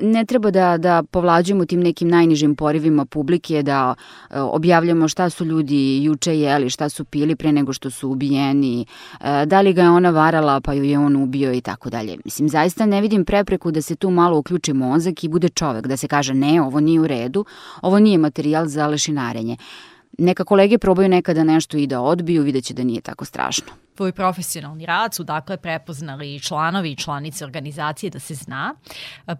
ne 0.00 0.24
treba 0.24 0.50
da, 0.50 0.76
da 0.78 1.02
povlađujemo 1.02 1.64
tim 1.64 1.80
nekim 1.80 2.08
najnižim 2.08 2.54
porivima 2.54 3.04
publike, 3.04 3.62
da 3.62 3.94
e, 4.30 4.40
objavljamo 4.40 5.08
šta 5.08 5.30
su 5.30 5.44
ljudi 5.44 6.04
juče 6.04 6.38
jeli, 6.38 6.70
šta 6.70 6.88
su 6.88 7.04
pili 7.04 7.36
pre 7.36 7.52
nego 7.52 7.72
što 7.72 7.90
su 7.90 8.10
ubijeni, 8.10 8.86
e, 9.20 9.46
da 9.46 9.60
li 9.60 9.72
ga 9.72 9.82
je 9.82 9.90
ona 9.90 10.10
varala 10.10 10.60
pa 10.60 10.72
ju 10.72 10.84
je 10.84 10.98
on 10.98 11.16
ubio 11.16 11.52
i 11.52 11.60
tako 11.60 11.90
dalje. 11.90 12.16
Mislim, 12.24 12.48
zaista 12.48 12.86
ne 12.86 13.00
vidim 13.00 13.24
prepreku 13.24 13.70
da 13.70 13.82
se 13.82 13.96
tu 13.96 14.10
malo 14.10 14.38
uključi 14.38 14.72
mozak 14.72 15.24
i 15.24 15.28
bude 15.28 15.48
čovek, 15.48 15.86
da 15.86 15.96
se 15.96 16.08
kaže 16.08 16.34
ne, 16.34 16.62
ovo 16.62 16.80
nije 16.80 17.00
u 17.00 17.06
redu, 17.06 17.44
ovo 17.82 17.98
nije 17.98 18.18
materijal 18.18 18.66
za 18.66 18.86
lešinarenje. 18.86 19.56
Neka 20.18 20.44
kolege 20.44 20.78
probaju 20.78 21.08
nekada 21.08 21.44
nešto 21.44 21.76
i 21.76 21.86
da 21.86 22.00
odbiju, 22.00 22.42
vidjet 22.42 22.64
će 22.64 22.74
da 22.74 22.84
nije 22.84 23.00
tako 23.00 23.24
strašno. 23.24 23.72
Tvoj 23.94 24.12
profesionalni 24.12 24.86
rad 24.86 25.14
su 25.14 25.24
dakle 25.24 25.56
prepoznali 25.56 26.40
članovi 26.40 26.92
i 26.92 26.96
članice 26.96 27.44
organizacije 27.44 28.10
da 28.10 28.18
se 28.18 28.34
zna. 28.34 28.74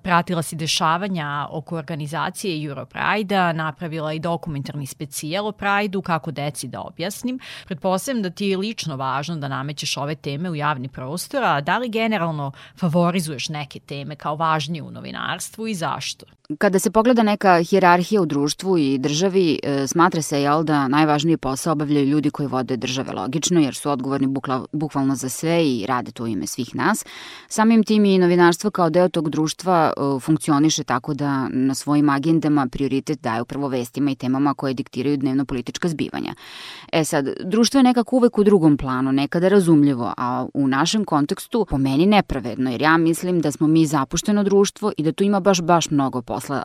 Pratila 0.02 0.42
si 0.42 0.56
dešavanja 0.56 1.46
oko 1.50 1.76
organizacije 1.76 2.66
Europride-a, 2.66 3.52
napravila 3.52 4.12
i 4.12 4.18
dokumentarni 4.18 4.86
specijal 4.86 5.46
o 5.46 5.52
Pride-u, 5.52 6.02
kako 6.02 6.30
deci 6.30 6.68
da 6.68 6.80
objasnim. 6.80 7.38
Pretpostavljam 7.66 8.22
da 8.22 8.30
ti 8.30 8.46
je 8.46 8.56
lično 8.56 8.96
važno 8.96 9.36
da 9.36 9.48
namećeš 9.48 9.96
ove 9.96 10.14
teme 10.14 10.50
u 10.50 10.54
javni 10.54 10.88
prostor, 10.88 11.44
a 11.44 11.60
da 11.60 11.78
li 11.78 11.88
generalno 11.88 12.52
favorizuješ 12.78 13.48
neke 13.48 13.80
teme 13.80 14.16
kao 14.16 14.36
važnije 14.36 14.82
u 14.82 14.90
novinarstvu 14.90 15.68
i 15.68 15.74
zašto? 15.74 16.26
Kada 16.58 16.78
se 16.78 16.90
pogleda 16.90 17.22
neka 17.22 17.62
hjerarhija 17.62 18.22
u 18.22 18.26
društvu 18.26 18.78
i 18.78 18.98
državi, 18.98 19.58
e, 19.62 19.86
smatra 19.86 20.22
se 20.22 20.42
jel, 20.42 20.62
da 20.62 20.88
najvažniji 20.88 21.37
posao 21.37 21.73
obavljaju 21.73 22.07
ljudi 22.07 22.31
koji 22.31 22.49
vode 22.49 22.76
države 22.76 23.12
logično, 23.12 23.61
jer 23.61 23.75
su 23.75 23.90
odgovorni 23.90 24.26
bukla, 24.26 24.64
bukvalno 24.73 25.14
za 25.16 25.28
sve 25.28 25.66
i 25.66 25.87
rade 25.87 26.12
to 26.12 26.25
u 26.25 26.26
ime 26.26 26.47
svih 26.47 26.75
nas. 26.75 27.04
Samim 27.49 27.85
tim 27.85 28.04
i 28.04 28.19
novinarstvo 28.19 28.71
kao 28.71 28.90
deo 28.90 29.09
tog 29.09 29.31
društva 29.31 29.92
e, 29.97 30.21
funkcioniše 30.21 30.85
tako 30.85 31.14
da 31.14 31.49
na 31.49 31.75
svojim 31.75 32.09
agendama 32.09 32.66
prioritet 32.66 33.21
daju 33.21 33.45
prvo 33.45 33.69
vestima 33.69 34.11
i 34.11 34.14
temama 34.16 34.54
koje 34.54 34.75
diktiraju 34.75 35.16
dnevno 35.16 35.45
politička 35.45 35.88
zbivanja. 35.88 36.35
E 36.92 37.04
sad, 37.04 37.28
društvo 37.45 37.78
je 37.78 37.85
nekako 37.85 38.16
uvek 38.16 38.38
u 38.38 38.45
drugom 38.45 38.76
planu, 38.76 39.12
nekada 39.12 39.49
razumljivo, 39.49 40.14
a 40.16 40.47
u 40.54 40.69
našem 40.69 41.04
kontekstu 41.04 41.66
po 41.71 41.78
meni 41.78 42.07
nepravedno, 42.07 42.71
jer 42.71 42.83
ja 42.83 42.97
mislim 42.97 43.40
da 43.40 43.52
smo 43.52 43.66
mi 43.66 43.87
zapušteno 43.87 44.45
društvo 44.45 44.92
i 44.97 45.02
da 45.02 45.12
tu 45.12 45.25
ima 45.25 45.40
baš, 45.40 45.61
baš 45.61 45.90
mnogo 45.90 46.23
posla. 46.23 46.62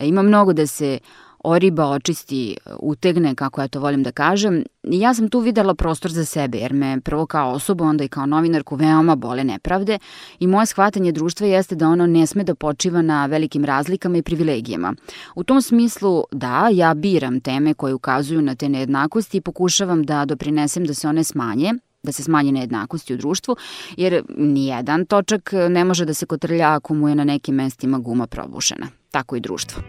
Ima 0.00 0.22
mnogo 0.22 0.52
da 0.52 0.66
se 0.66 0.98
oriba 1.44 1.86
očisti, 1.86 2.56
utegne, 2.80 3.34
kako 3.34 3.60
ja 3.60 3.68
to 3.68 3.80
volim 3.80 4.02
da 4.02 4.12
kažem. 4.12 4.64
Ja 4.82 5.14
sam 5.14 5.28
tu 5.28 5.40
videla 5.40 5.74
prostor 5.74 6.10
za 6.10 6.24
sebe, 6.24 6.58
jer 6.58 6.72
me 6.72 7.00
prvo 7.00 7.26
kao 7.26 7.52
osoba, 7.52 7.84
onda 7.84 8.04
i 8.04 8.08
kao 8.08 8.26
novinarku 8.26 8.76
veoma 8.76 9.16
bole 9.16 9.44
nepravde 9.44 9.98
i 10.38 10.46
moje 10.46 10.66
shvatanje 10.66 11.12
društva 11.12 11.46
jeste 11.46 11.74
da 11.74 11.88
ono 11.88 12.06
ne 12.06 12.26
sme 12.26 12.44
da 12.44 12.54
počiva 12.54 13.02
na 13.02 13.26
velikim 13.26 13.64
razlikama 13.64 14.18
i 14.18 14.22
privilegijama. 14.22 14.94
U 15.34 15.44
tom 15.44 15.62
smislu, 15.62 16.24
da, 16.32 16.68
ja 16.72 16.94
biram 16.94 17.40
teme 17.40 17.74
koje 17.74 17.94
ukazuju 17.94 18.42
na 18.42 18.54
te 18.54 18.68
nejednakosti 18.68 19.36
i 19.36 19.40
pokušavam 19.40 20.04
da 20.04 20.24
doprinesem 20.24 20.84
da 20.84 20.94
se 20.94 21.08
one 21.08 21.24
smanje, 21.24 21.72
da 22.02 22.12
se 22.12 22.22
smanji 22.22 22.52
nejednakosti 22.52 23.14
u 23.14 23.16
društvu, 23.16 23.56
jer 23.96 24.22
nijedan 24.36 25.06
točak 25.06 25.52
ne 25.68 25.84
može 25.84 26.04
da 26.04 26.14
se 26.14 26.26
kotrlja 26.26 26.74
ako 26.74 26.94
mu 26.94 27.08
je 27.08 27.14
na 27.14 27.24
nekim 27.24 27.54
mestima 27.54 27.98
guma 27.98 28.26
probušena. 28.26 28.86
Tako 29.10 29.36
i 29.36 29.40
društvo. 29.40 29.82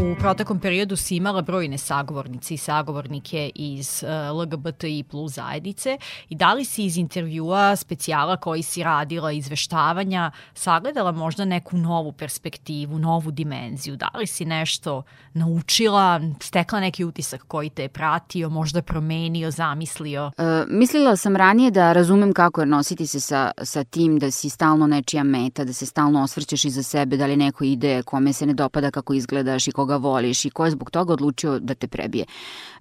U 0.00 0.14
protekom 0.20 0.58
periodu 0.58 0.96
si 0.96 1.16
imala 1.16 1.42
brojne 1.42 1.78
sagovornice 1.78 2.54
i 2.54 2.56
sagovornike 2.56 3.50
iz 3.54 4.02
e, 4.02 4.30
LGBTI 4.30 5.04
plus 5.10 5.32
zajednice 5.32 5.98
i 6.28 6.34
da 6.34 6.54
li 6.54 6.64
si 6.64 6.84
iz 6.84 6.96
intervjua 6.96 7.76
specijala 7.76 8.36
koji 8.36 8.62
si 8.62 8.82
radila, 8.82 9.32
izveštavanja, 9.32 10.30
sagledala 10.54 11.12
možda 11.12 11.44
neku 11.44 11.76
novu 11.76 12.12
perspektivu, 12.12 12.98
novu 12.98 13.30
dimenziju? 13.30 13.96
Da 13.96 14.10
li 14.14 14.26
si 14.26 14.44
nešto 14.44 15.02
naučila, 15.32 16.20
stekla 16.40 16.80
neki 16.80 17.04
utisak 17.04 17.44
koji 17.48 17.70
te 17.70 17.82
je 17.82 17.88
pratio, 17.88 18.48
možda 18.48 18.82
promenio, 18.82 19.50
zamislio? 19.50 20.30
E, 20.38 20.64
mislila 20.68 21.16
sam 21.16 21.36
ranije 21.36 21.70
da 21.70 21.92
razumem 21.92 22.32
kako 22.32 22.60
je 22.60 22.66
nositi 22.66 23.06
se 23.06 23.20
sa, 23.20 23.50
sa 23.62 23.84
tim 23.84 24.18
da 24.18 24.30
si 24.30 24.50
stalno 24.50 24.86
nečija 24.86 25.24
meta, 25.24 25.64
da 25.64 25.72
se 25.72 25.86
stalno 25.86 26.22
osvrćeš 26.22 26.64
iza 26.64 26.82
sebe, 26.82 27.16
da 27.16 27.26
li 27.26 27.36
neko 27.36 27.64
ide 27.64 28.02
kome 28.02 28.32
se 28.32 28.46
ne 28.46 28.54
dopada 28.54 28.90
kako 28.90 29.14
izgledaš 29.14 29.68
i 29.68 29.72
koga 29.72 29.89
voliš 29.96 30.44
i 30.44 30.50
ko 30.50 30.64
je 30.64 30.70
zbog 30.70 30.90
toga 30.90 31.12
odlučio 31.12 31.58
da 31.58 31.74
te 31.74 31.88
prebije. 31.88 32.24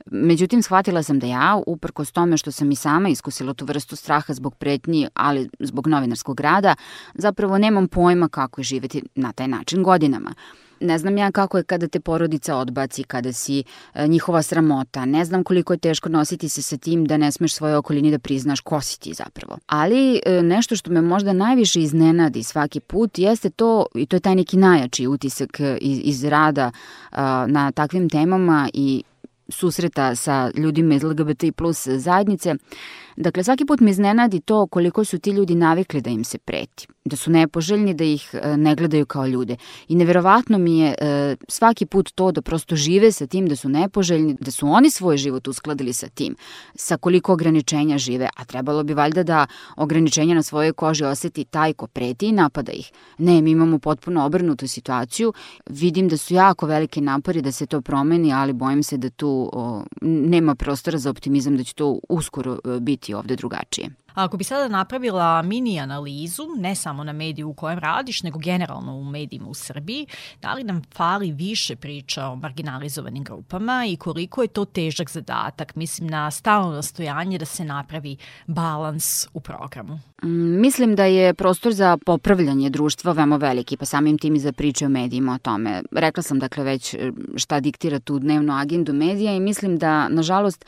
Međutim, 0.05 0.61
shvatila 0.61 1.03
sam 1.03 1.19
da 1.19 1.27
ja, 1.27 1.61
uprkos 1.67 2.11
tome 2.11 2.37
što 2.37 2.51
sam 2.51 2.71
i 2.71 2.75
sama 2.75 3.09
iskusila 3.09 3.53
tu 3.53 3.65
vrstu 3.65 3.95
straha 3.95 4.33
zbog 4.33 4.55
pretnji, 4.55 5.07
ali 5.13 5.49
zbog 5.59 5.87
novinarskog 5.87 6.39
rada, 6.39 6.75
zapravo 7.13 7.57
nemam 7.57 7.87
pojma 7.87 8.27
kako 8.27 8.61
je 8.61 8.65
živeti 8.65 9.03
na 9.15 9.31
taj 9.31 9.47
način 9.47 9.83
godinama. 9.83 10.33
Ne 10.81 10.97
znam 10.97 11.17
ja 11.17 11.31
kako 11.31 11.57
je 11.57 11.63
kada 11.63 11.87
te 11.87 11.99
porodica 11.99 12.55
odbaci, 12.55 13.03
kada 13.03 13.33
si 13.33 13.63
e, 13.93 14.07
njihova 14.07 14.41
sramota. 14.41 15.05
Ne 15.05 15.25
znam 15.25 15.43
koliko 15.43 15.73
je 15.73 15.77
teško 15.77 16.09
nositi 16.09 16.49
se 16.49 16.61
sa 16.61 16.77
tim 16.77 17.05
da 17.05 17.17
ne 17.17 17.31
smeš 17.31 17.53
svoje 17.53 17.77
okolini 17.77 18.11
da 18.11 18.19
priznaš 18.19 18.59
ko 18.61 18.81
si 18.81 18.99
ti 18.99 19.13
zapravo. 19.13 19.57
Ali 19.67 20.21
e, 20.25 20.41
nešto 20.43 20.75
što 20.75 20.91
me 20.91 21.01
možda 21.01 21.33
najviše 21.33 21.81
iznenadi 21.81 22.43
svaki 22.43 22.79
put 22.79 23.19
jeste 23.19 23.49
to, 23.49 23.85
i 23.95 24.05
to 24.05 24.15
je 24.15 24.19
taj 24.19 24.35
neki 24.35 24.57
najjači 24.57 25.07
utisak 25.07 25.59
e, 25.59 25.77
iz, 25.81 25.99
iz 26.03 26.23
rada 26.23 26.71
na 27.47 27.71
takvim 27.71 28.09
temama 28.09 28.69
i 28.73 29.03
susreta 29.49 30.15
sa 30.15 30.51
ljudima 30.55 30.95
iz 30.95 31.03
LGBT 31.03 31.43
plus 31.55 31.87
zajednice, 31.87 32.55
Dakle, 33.19 33.43
svaki 33.43 33.65
put 33.65 33.79
me 33.79 33.91
iznenadi 33.91 34.39
to 34.39 34.67
koliko 34.67 35.05
su 35.05 35.19
ti 35.19 35.31
ljudi 35.31 35.55
navikli 35.55 36.01
da 36.01 36.09
im 36.09 36.23
se 36.23 36.37
preti, 36.37 36.87
da 37.05 37.15
su 37.15 37.31
nepoželjni, 37.31 37.93
da 37.93 38.03
ih 38.03 38.29
e, 38.33 38.57
ne 38.57 38.75
gledaju 38.75 39.05
kao 39.05 39.27
ljude. 39.27 39.55
I 39.87 39.95
neverovatno 39.95 40.57
mi 40.57 40.79
je 40.79 40.95
e, 41.01 41.35
svaki 41.47 41.85
put 41.85 42.11
to 42.15 42.31
da 42.31 42.41
prosto 42.41 42.75
žive 42.75 43.11
sa 43.11 43.27
tim 43.27 43.47
da 43.47 43.55
su 43.55 43.69
nepoželjni, 43.69 44.37
da 44.39 44.51
su 44.51 44.67
oni 44.67 44.89
svoj 44.89 45.17
život 45.17 45.47
uskladili 45.47 45.93
sa 45.93 46.07
tim, 46.07 46.35
sa 46.75 46.97
koliko 46.97 47.33
ograničenja 47.33 47.97
žive, 47.97 48.29
a 48.35 48.45
trebalo 48.45 48.83
bi 48.83 48.93
valjda 48.93 49.23
da 49.23 49.47
ograničenja 49.77 50.35
na 50.35 50.43
svojoj 50.43 50.73
koži 50.73 51.03
oseti 51.03 51.43
taj 51.43 51.73
ko 51.73 51.87
preti 51.87 52.27
i 52.27 52.31
napada 52.31 52.71
ih. 52.71 52.91
Ne, 53.17 53.41
mi 53.41 53.51
imamo 53.51 53.79
potpuno 53.79 54.25
obrnutu 54.25 54.67
situaciju, 54.67 55.33
vidim 55.69 56.07
da 56.07 56.17
su 56.17 56.33
jako 56.33 56.65
velike 56.65 57.01
napori 57.01 57.41
da 57.41 57.51
se 57.51 57.65
to 57.65 57.81
promeni, 57.81 58.33
ali 58.33 58.53
bojim 58.53 58.83
se 58.83 58.97
da 58.97 59.09
tu 59.09 59.49
o, 59.53 59.83
nema 60.01 60.55
prostora 60.55 60.97
za 60.97 61.09
optimizam 61.09 61.57
da 61.57 61.63
će 61.63 61.73
to 61.73 61.99
uskoro 62.09 62.59
e, 62.65 62.79
biti 62.79 63.08
biti 63.09 63.13
ovde 63.13 63.35
drugačije. 63.35 63.89
Ako 64.13 64.37
bi 64.37 64.43
sada 64.43 64.67
napravila 64.67 65.41
mini 65.41 65.79
analizu, 65.79 66.43
ne 66.57 66.75
samo 66.75 67.03
na 67.03 67.13
mediju 67.13 67.49
u 67.49 67.53
kojem 67.53 67.79
radiš, 67.79 68.23
nego 68.23 68.39
generalno 68.39 68.95
u 68.95 69.03
medijima 69.03 69.47
u 69.47 69.53
Srbiji, 69.53 70.07
da 70.41 70.53
li 70.53 70.63
nam 70.63 70.81
fali 70.95 71.31
više 71.31 71.75
priča 71.75 72.25
o 72.25 72.35
marginalizovanim 72.35 73.23
grupama 73.23 73.85
i 73.87 73.97
koliko 73.97 74.41
je 74.41 74.47
to 74.47 74.65
težak 74.65 75.09
zadatak? 75.09 75.75
Mislim 75.75 76.07
na 76.07 76.31
stalno 76.31 76.71
nastojanje 76.71 77.37
da 77.37 77.45
se 77.45 77.65
napravi 77.65 78.17
balans 78.47 79.27
u 79.33 79.39
programu. 79.39 79.99
Mm, 80.23 80.61
mislim 80.61 80.95
da 80.95 81.05
je 81.05 81.33
prostor 81.33 81.73
za 81.73 81.97
popravljanje 82.05 82.69
društva 82.69 83.11
veoma 83.11 83.37
veliki, 83.37 83.77
pa 83.77 83.85
samim 83.85 84.17
tim 84.17 84.35
i 84.35 84.39
za 84.39 84.51
priče 84.51 84.85
o 84.85 84.89
medijima 84.89 85.33
o 85.33 85.37
tome. 85.37 85.81
Rekla 85.91 86.23
sam 86.23 86.39
dakle 86.39 86.63
već 86.63 86.93
e, 86.93 87.11
šta 87.35 87.59
diktira 87.59 87.99
tu 87.99 88.19
dnevnu 88.19 88.53
agendu 88.53 88.93
medija 88.93 89.35
i 89.35 89.39
mislim 89.39 89.77
da, 89.77 90.09
nažalost, 90.09 90.65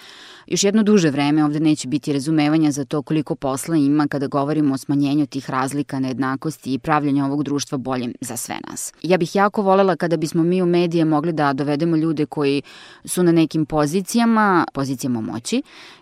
još 0.48 0.64
jedno 0.64 0.84
duže 0.84 1.10
vreme 1.10 1.46
ovde 1.46 1.60
neće 1.60 1.88
biti 1.88 2.14
razumevanja 2.14 2.72
za 2.72 2.86
to 2.86 3.02
koliko 3.32 3.40
posla 3.40 3.76
ima 3.76 4.08
kada 4.08 4.28
govorimo 4.28 4.74
o 4.74 4.78
smanjenju 4.78 5.26
tih 5.26 5.50
razlika, 5.50 6.00
nejednakosti 6.00 6.74
i 6.74 6.80
pravljanju 6.80 7.26
ovog 7.26 7.44
društva 7.44 7.78
boljim 7.78 8.14
za 8.22 8.38
sve 8.38 8.56
nas. 8.70 8.94
Ja 9.02 9.18
bih 9.18 9.36
jako 9.36 9.62
volela 9.62 9.96
kada 9.96 10.18
bismo 10.18 10.44
mi 10.44 10.62
u 10.62 10.66
medije 10.66 11.06
mogli 11.06 11.32
da 11.32 11.54
dovedemo 11.54 11.96
ljude 11.96 12.26
koji 12.26 12.62
su 13.06 13.24
na 13.24 13.32
nekim 13.32 13.66
pozicijama, 13.66 14.66
pozicijama 14.74 15.22
moći 15.22 15.62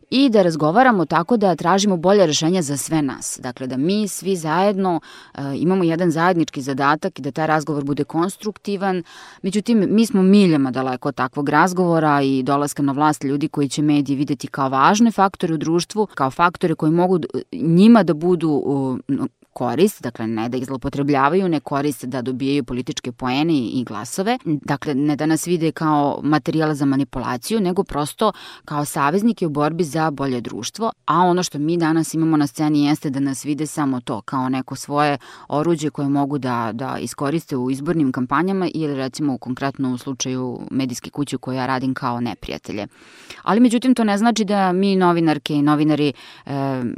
i 0.10 0.30
da 0.30 0.42
razgovaramo 0.42 1.06
tako 1.06 1.38
da 1.38 1.56
tražimo 1.56 1.98
bolje 1.98 2.26
rešenja 2.26 2.62
za 2.62 2.78
sve 2.78 3.02
nas. 3.02 3.40
Dakle, 3.44 3.68
da 3.68 3.78
mi 3.78 4.08
svi 4.08 4.36
zajedno 4.36 5.02
uh, 5.34 5.42
imamo 5.56 5.84
jedan 5.84 6.12
zajednički 6.12 6.62
zadatak 6.62 7.20
i 7.20 7.22
da 7.22 7.32
taj 7.32 7.48
razgovor 7.48 7.84
bude 7.84 8.04
konstruktivan. 8.04 9.04
Međutim, 9.42 9.86
mi 9.90 10.06
smo 10.06 10.22
miljama 10.22 10.72
daleko 10.72 11.10
od 11.10 11.16
takvog 11.16 11.50
razgovora 11.50 12.22
i 12.22 12.44
dolaska 12.44 12.84
na 12.84 12.92
vlast 12.92 13.24
ljudi 13.24 13.48
koji 13.48 13.70
će 13.70 13.82
mediji 13.82 14.16
videti 14.16 14.48
kao 14.48 14.70
važne 14.70 15.12
faktore 15.12 15.54
u 15.54 15.58
društvu, 15.58 16.08
kao 16.16 16.32
faktore 16.32 16.76
koji 16.76 16.92
mogu 16.92 17.20
njima 17.52 18.04
da 18.04 18.14
budu 18.14 18.64
korist, 19.54 20.04
dakle 20.04 20.28
ne 20.28 20.50
da 20.50 20.58
ih 20.58 20.66
zlopotrebljavaju, 20.66 21.50
ne 21.50 21.60
koriste 21.60 22.08
da 22.08 22.22
dobijaju 22.22 22.64
političke 22.64 23.12
poene 23.12 23.54
i 23.54 23.84
glasove, 23.84 24.38
dakle 24.46 24.96
ne 24.96 25.16
da 25.16 25.26
nas 25.26 25.48
vide 25.48 25.72
kao 25.72 26.20
materijal 26.24 26.74
za 26.74 26.86
manipulaciju, 26.86 27.60
nego 27.60 27.84
prosto 27.84 28.32
kao 28.66 28.86
saveznike 28.86 29.48
u 29.48 29.50
borbi 29.50 29.84
za 29.84 30.12
bolje 30.12 30.42
društvo, 30.42 30.92
a 31.06 31.20
ono 31.20 31.44
što 31.44 31.60
mi 31.60 31.78
danas 31.78 32.14
imamo 32.14 32.38
na 32.38 32.48
sceni 32.48 32.86
jeste 32.86 33.10
da 33.10 33.20
nas 33.20 33.46
vide 33.46 33.66
samo 33.68 34.02
to, 34.02 34.22
kao 34.22 34.50
neko 34.50 34.76
svoje 34.76 35.18
oruđe 35.48 35.90
koje 35.90 36.10
mogu 36.10 36.38
da, 36.38 36.72
da 36.74 36.98
iskoriste 36.98 37.58
u 37.58 37.72
izbornim 37.72 38.12
kampanjama 38.12 38.70
ili 38.74 38.96
recimo 38.96 39.38
konkretno 39.38 39.94
u 39.94 39.98
slučaju 39.98 40.60
medijske 40.72 41.10
kuće 41.10 41.36
u 41.36 41.40
kojoj 41.40 41.58
ja 41.58 41.66
radim 41.66 41.94
kao 41.94 42.22
neprijatelje. 42.22 42.88
Ali 43.44 43.60
međutim 43.60 43.96
to 43.96 44.04
ne 44.04 44.18
znači 44.18 44.46
da 44.46 44.72
mi 44.72 44.96
novinarke 44.96 45.56
i 45.56 45.62
novinari 45.62 46.14
e, 46.46 46.52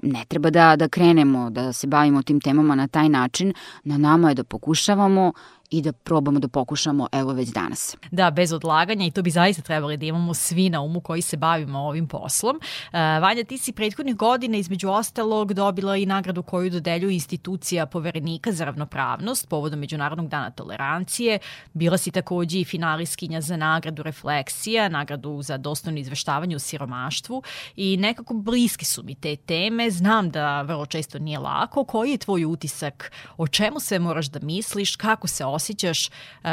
ne 0.04 0.26
treba 0.28 0.50
da, 0.50 0.76
da 0.76 0.88
krenemo, 0.88 1.50
da 1.50 1.74
se 1.74 1.88
bavimo 1.88 2.24
tim 2.24 2.41
temama 2.42 2.76
na 2.76 2.88
taj 2.88 3.10
način, 3.10 3.54
na 3.84 3.98
nama 3.98 4.30
je 4.30 4.36
da 4.36 4.44
pokušavamo 4.44 5.34
i 5.72 5.82
da 5.82 5.92
probamo 5.92 6.40
da 6.40 6.48
pokušamo 6.48 7.08
evo 7.12 7.34
već 7.34 7.50
danas. 7.50 7.98
Da, 8.12 8.32
bez 8.32 8.54
odlaganja 8.54 9.06
i 9.06 9.12
to 9.12 9.22
bi 9.22 9.30
zaista 9.30 9.62
trebali 9.62 9.98
da 9.98 10.06
imamo 10.06 10.34
svi 10.34 10.70
na 10.70 10.82
umu 10.82 11.02
koji 11.02 11.22
se 11.22 11.38
bavimo 11.38 11.80
ovim 11.80 12.08
poslom. 12.08 12.56
Uh, 12.56 12.94
Vanja, 12.94 13.44
ti 13.44 13.58
si 13.58 13.74
prethodnih 13.74 14.16
godina 14.16 14.58
između 14.58 14.90
ostalog 14.90 15.54
dobila 15.54 15.98
i 15.98 16.06
nagradu 16.06 16.44
koju 16.44 16.70
dodelju 16.70 17.10
institucija 17.10 17.86
poverenika 17.86 18.52
za 18.52 18.66
ravnopravnost 18.66 19.50
povodom 19.50 19.80
Međunarodnog 19.80 20.28
dana 20.28 20.52
tolerancije. 20.52 21.40
Bila 21.74 21.98
si 21.98 22.12
takođe 22.12 22.60
i 22.60 22.66
finalistkinja 22.66 23.42
za 23.42 23.58
nagradu 23.58 24.04
Refleksija, 24.04 24.90
nagradu 24.90 25.42
za 25.42 25.58
dostojno 25.58 26.00
izveštavanje 26.00 26.56
u 26.56 26.60
siromaštvu 26.60 27.44
i 27.76 27.98
nekako 27.98 28.34
bliski 28.34 28.86
su 28.86 29.04
mi 29.04 29.16
te 29.16 29.36
teme. 29.36 29.92
Znam 29.92 30.30
da 30.30 30.62
vrlo 30.62 30.86
često 30.86 31.20
nije 31.20 31.40
lako. 31.40 31.84
Koji 31.84 32.12
je 32.12 32.18
tvoj 32.18 32.46
utisak? 32.46 33.12
O 33.38 33.48
čemu 33.48 33.80
sve 33.80 34.00
moraš 34.00 34.28
da 34.28 34.40
misliš? 34.40 34.96
Kako 34.96 35.28
se 35.28 35.46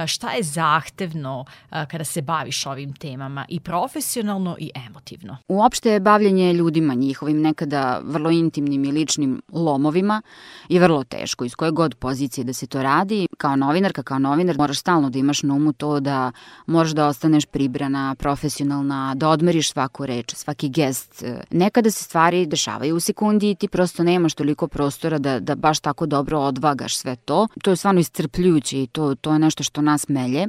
šta 0.07 0.31
je 0.31 0.43
zahtevno 0.43 1.45
kada 1.71 2.05
se 2.05 2.23
baviš 2.23 2.67
ovim 2.67 2.93
temama 2.93 3.45
i 3.49 3.61
profesionalno 3.61 4.57
i 4.59 4.71
emotivno? 4.87 5.37
Uopšte 5.49 6.01
bavljanje 6.01 6.53
ljudima, 6.53 6.95
njihovim 6.95 7.41
nekada 7.41 8.01
vrlo 8.05 8.31
intimnim 8.31 8.85
i 8.85 8.93
ličnim 8.93 9.43
lomovima 9.53 10.23
je 10.69 10.81
vrlo 10.81 11.05
teško 11.05 11.45
iz 11.45 11.55
koje 11.55 11.71
god 11.71 11.95
pozicije 11.95 12.45
da 12.45 12.53
se 12.53 12.67
to 12.67 12.83
radi. 12.83 13.27
Kao 13.39 13.57
novinarka, 13.57 14.03
kao 14.03 14.19
novinar 14.19 14.57
moraš 14.57 14.79
stalno 14.79 15.11
da 15.11 15.19
imaš 15.19 15.43
na 15.43 15.55
umu 15.55 15.73
to 15.73 16.01
da 16.01 16.33
moraš 16.67 16.91
da 16.91 17.07
ostaneš 17.07 17.47
pribrana, 17.47 18.15
profesionalna, 18.19 19.15
da 19.15 19.29
odmeriš 19.29 19.73
svaku 19.73 20.07
reč, 20.07 20.35
svaki 20.35 20.69
gest. 20.69 21.25
Nekada 21.51 21.91
se 21.91 22.05
stvari 22.05 22.47
dešavaju 22.47 22.97
u 22.97 23.01
sekundi 23.01 23.51
i 23.51 23.55
ti 23.55 23.69
prosto 23.69 24.03
nemaš 24.03 24.35
toliko 24.35 24.69
prostora 24.69 25.19
da, 25.19 25.41
da 25.41 25.55
baš 25.55 25.81
tako 25.81 26.07
dobro 26.07 26.39
odvagaš 26.39 26.97
sve 26.97 27.17
to. 27.17 27.49
To 27.63 27.71
je 27.71 27.77
stvarno 27.77 28.01
iscrpljujuće 28.01 28.83
i 28.83 28.87
to, 28.87 28.98
to 29.21 29.33
je 29.33 29.39
nešto 29.39 29.63
što 29.63 29.83
nas 29.83 30.09
melje. 30.09 30.47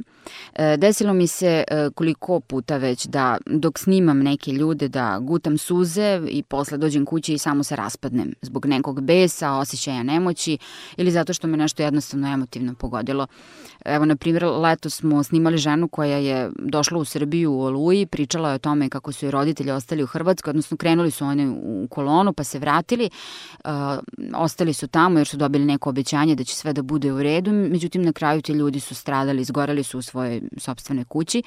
E, 0.54 0.76
desilo 0.76 1.12
mi 1.12 1.26
se 1.26 1.64
e, 1.68 1.90
koliko 1.94 2.40
puta 2.40 2.76
već 2.76 3.06
da 3.06 3.38
dok 3.46 3.78
snimam 3.78 4.18
neke 4.18 4.52
ljude 4.52 4.88
da 4.88 5.18
gutam 5.18 5.58
suze 5.58 6.22
i 6.28 6.42
posle 6.42 6.78
dođem 6.78 7.04
kući 7.04 7.34
i 7.34 7.38
samo 7.38 7.64
se 7.64 7.76
raspadnem 7.76 8.32
zbog 8.42 8.66
nekog 8.66 9.00
besa, 9.00 9.52
osjećaja 9.52 10.02
nemoći 10.02 10.58
ili 10.96 11.10
zato 11.10 11.32
što 11.32 11.46
me 11.46 11.56
nešto 11.56 11.82
jednostavno 11.82 12.32
emotivno 12.32 12.74
pogodilo. 12.74 13.26
Evo, 13.84 14.04
na 14.04 14.16
primjer, 14.16 14.44
leto 14.44 14.90
smo 14.90 15.22
snimali 15.22 15.58
ženu 15.58 15.88
koja 15.88 16.16
je 16.16 16.50
došla 16.58 16.98
u 16.98 17.04
Srbiju 17.04 17.52
u 17.52 17.62
Oluji, 17.62 18.06
pričala 18.06 18.48
je 18.48 18.54
o 18.54 18.58
tome 18.58 18.88
kako 18.88 19.12
su 19.12 19.26
i 19.26 19.30
roditelji 19.30 19.70
ostali 19.70 20.02
u 20.02 20.06
Hrvatskoj, 20.06 20.50
odnosno 20.50 20.76
krenuli 20.76 21.10
su 21.10 21.24
oni 21.24 21.48
u 21.62 21.86
kolonu 21.90 22.32
pa 22.32 22.44
se 22.44 22.58
vratili, 22.58 23.10
uh, 23.64 23.70
ostali 24.34 24.72
su 24.72 24.86
tamo 24.86 25.18
jer 25.18 25.26
su 25.26 25.36
dobili 25.36 25.64
neko 25.64 25.88
obećanje 25.88 26.34
da 26.34 26.44
će 26.44 26.54
sve 26.54 26.72
da 26.72 26.82
bude 26.82 27.12
u 27.12 27.22
redu, 27.22 27.52
međutim 27.52 28.02
na 28.02 28.12
kraju 28.12 28.39
ti 28.42 28.52
ljudi 28.52 28.80
su 28.80 28.94
stradali, 28.94 29.42
izgorali 29.42 29.82
su 29.82 29.98
u 29.98 30.02
svojoj 30.02 30.42
sobstvenoj 30.56 31.04
kući. 31.04 31.42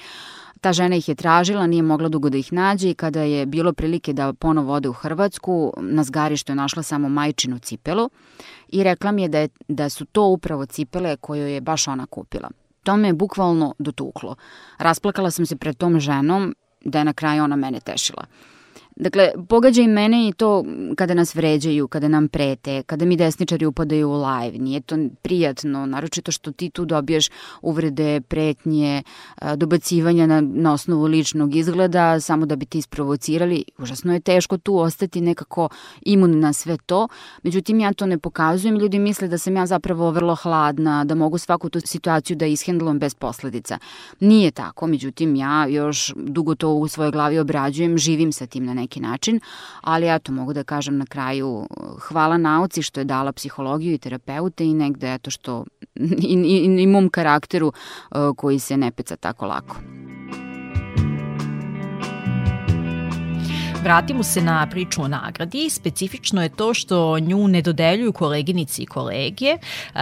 Ta 0.60 0.72
žena 0.72 0.96
ih 0.96 1.08
je 1.08 1.14
tražila, 1.14 1.66
nije 1.66 1.82
mogla 1.82 2.08
dugo 2.08 2.30
da 2.30 2.38
ih 2.38 2.52
nađe 2.52 2.90
i 2.90 2.94
kada 2.94 3.22
je 3.22 3.46
bilo 3.46 3.72
prilike 3.72 4.12
da 4.12 4.32
ponovo 4.32 4.72
ode 4.72 4.88
u 4.88 4.92
Hrvatsku, 4.92 5.72
na 5.80 6.04
zgarištu 6.04 6.52
je 6.52 6.56
našla 6.56 6.82
samo 6.82 7.08
majčinu 7.08 7.58
cipelu 7.58 8.10
i 8.68 8.82
rekla 8.82 9.12
mi 9.12 9.22
je 9.22 9.28
da, 9.28 9.38
je, 9.38 9.48
da 9.68 9.88
su 9.88 10.04
to 10.04 10.26
upravo 10.26 10.66
cipele 10.66 11.16
koje 11.16 11.54
je 11.54 11.60
baš 11.60 11.88
ona 11.88 12.06
kupila. 12.06 12.50
To 12.82 12.96
me 12.96 13.08
je 13.08 13.14
bukvalno 13.14 13.74
dotuklo. 13.78 14.36
Rasplakala 14.78 15.30
sam 15.30 15.46
se 15.46 15.56
pred 15.56 15.76
tom 15.76 16.00
ženom 16.00 16.54
da 16.84 16.98
je 16.98 17.04
na 17.04 17.12
kraju 17.12 17.44
ona 17.44 17.56
mene 17.56 17.80
tešila. 17.80 18.24
Dakle, 18.96 19.30
pogađa 19.48 19.82
i 19.82 19.88
mene 19.88 20.28
i 20.28 20.32
to 20.32 20.64
kada 20.96 21.14
nas 21.14 21.34
vređaju, 21.34 21.88
kada 21.88 22.08
nam 22.08 22.28
prete, 22.28 22.82
kada 22.82 23.04
mi 23.04 23.16
desničari 23.16 23.66
upadaju 23.66 24.10
u 24.10 24.22
live. 24.22 24.58
Nije 24.58 24.80
to 24.80 24.96
prijatno, 25.22 25.86
naročito 25.86 26.32
što 26.32 26.52
ti 26.52 26.70
tu 26.70 26.84
dobiješ 26.84 27.28
uvrede, 27.62 28.20
pretnje, 28.20 29.02
dobacivanja 29.56 30.26
na, 30.26 30.40
na 30.40 30.72
osnovu 30.72 31.04
ličnog 31.04 31.54
izgleda, 31.56 32.20
samo 32.20 32.46
da 32.46 32.56
bi 32.56 32.66
ti 32.66 32.78
isprovocirali. 32.78 33.64
Užasno 33.78 34.14
je 34.14 34.20
teško 34.20 34.58
tu 34.58 34.78
ostati 34.78 35.20
nekako 35.20 35.68
imun 36.02 36.40
na 36.40 36.52
sve 36.52 36.76
to. 36.86 37.08
Međutim, 37.42 37.80
ja 37.80 37.92
to 37.92 38.06
ne 38.06 38.18
pokazujem. 38.18 38.76
Ljudi 38.76 38.98
misle 38.98 39.28
da 39.28 39.38
sam 39.38 39.56
ja 39.56 39.66
zapravo 39.66 40.10
vrlo 40.10 40.34
hladna, 40.34 41.04
da 41.04 41.14
mogu 41.14 41.38
svaku 41.38 41.68
tu 41.70 41.80
situaciju 41.80 42.36
da 42.36 42.46
ishendlujem 42.46 42.98
bez 42.98 43.14
posledica. 43.14 43.78
Nije 44.20 44.50
tako, 44.50 44.86
međutim, 44.86 45.36
ja 45.36 45.66
još 45.66 46.12
dugo 46.16 46.54
to 46.54 46.74
u 46.74 46.88
svojoj 46.88 47.10
glavi 47.10 47.38
obrađujem, 47.38 47.98
živim 47.98 48.32
sa 48.32 48.46
tim 48.46 48.64
na 48.64 48.74
neki 48.74 48.83
način, 49.00 49.40
ali 49.80 50.14
eto 50.14 50.32
mogu 50.32 50.52
da 50.52 50.64
kažem 50.64 50.98
na 50.98 51.06
kraju 51.06 51.66
hvala 52.00 52.36
nauci 52.36 52.82
što 52.82 53.00
je 53.00 53.04
dala 53.04 53.32
psihologiju 53.32 53.94
i 53.94 53.98
terapeute 53.98 54.64
i 54.64 54.74
negde 54.74 55.14
eto 55.14 55.30
što 55.30 55.64
i, 56.32 56.34
i, 56.46 56.82
i 56.82 56.86
mom 56.86 57.08
karakteru 57.08 57.66
uh, 57.68 58.36
koji 58.36 58.58
se 58.58 58.76
ne 58.76 58.90
peca 58.90 59.16
tako 59.16 59.46
lako. 59.46 59.76
Vratimo 63.84 64.22
se 64.22 64.40
na 64.40 64.66
priču 64.70 65.02
o 65.02 65.08
nagradi. 65.08 65.70
Specifično 65.70 66.42
je 66.42 66.48
to 66.48 66.74
što 66.74 67.18
nju 67.18 67.48
ne 67.48 67.62
dodeljuju 67.62 68.12
koleginici 68.12 68.82
i 68.82 68.86
kolege. 68.86 69.58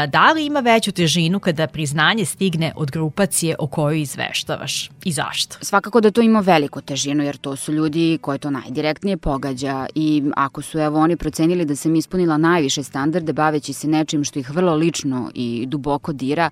Da 0.08 0.32
li 0.32 0.46
ima 0.46 0.60
veću 0.60 0.92
težinu 0.92 1.40
kada 1.40 1.66
priznanje 1.66 2.24
stigne 2.24 2.72
od 2.76 2.90
grupacije 2.90 3.56
o 3.58 3.66
kojoj 3.66 4.00
izveštavaš 4.00 4.90
i 5.04 5.12
zašto? 5.12 5.56
Svakako 5.60 6.00
da 6.00 6.10
to 6.10 6.20
ima 6.20 6.40
veliku 6.40 6.80
težinu 6.80 7.24
jer 7.24 7.36
to 7.36 7.56
su 7.56 7.72
ljudi 7.72 8.18
koje 8.20 8.38
to 8.38 8.50
najdirektnije 8.50 9.16
pogađa 9.16 9.86
i 9.94 10.22
ako 10.36 10.62
su 10.62 10.78
evo 10.78 11.00
oni 11.00 11.16
procenili 11.16 11.64
da 11.64 11.76
sam 11.76 11.94
ispunila 11.94 12.36
najviše 12.36 12.82
standarde 12.82 13.32
baveći 13.32 13.72
se 13.72 13.88
nečim 13.88 14.24
što 14.24 14.38
ih 14.38 14.50
vrlo 14.50 14.74
lično 14.74 15.30
i 15.34 15.64
duboko 15.66 16.12
dira, 16.12 16.50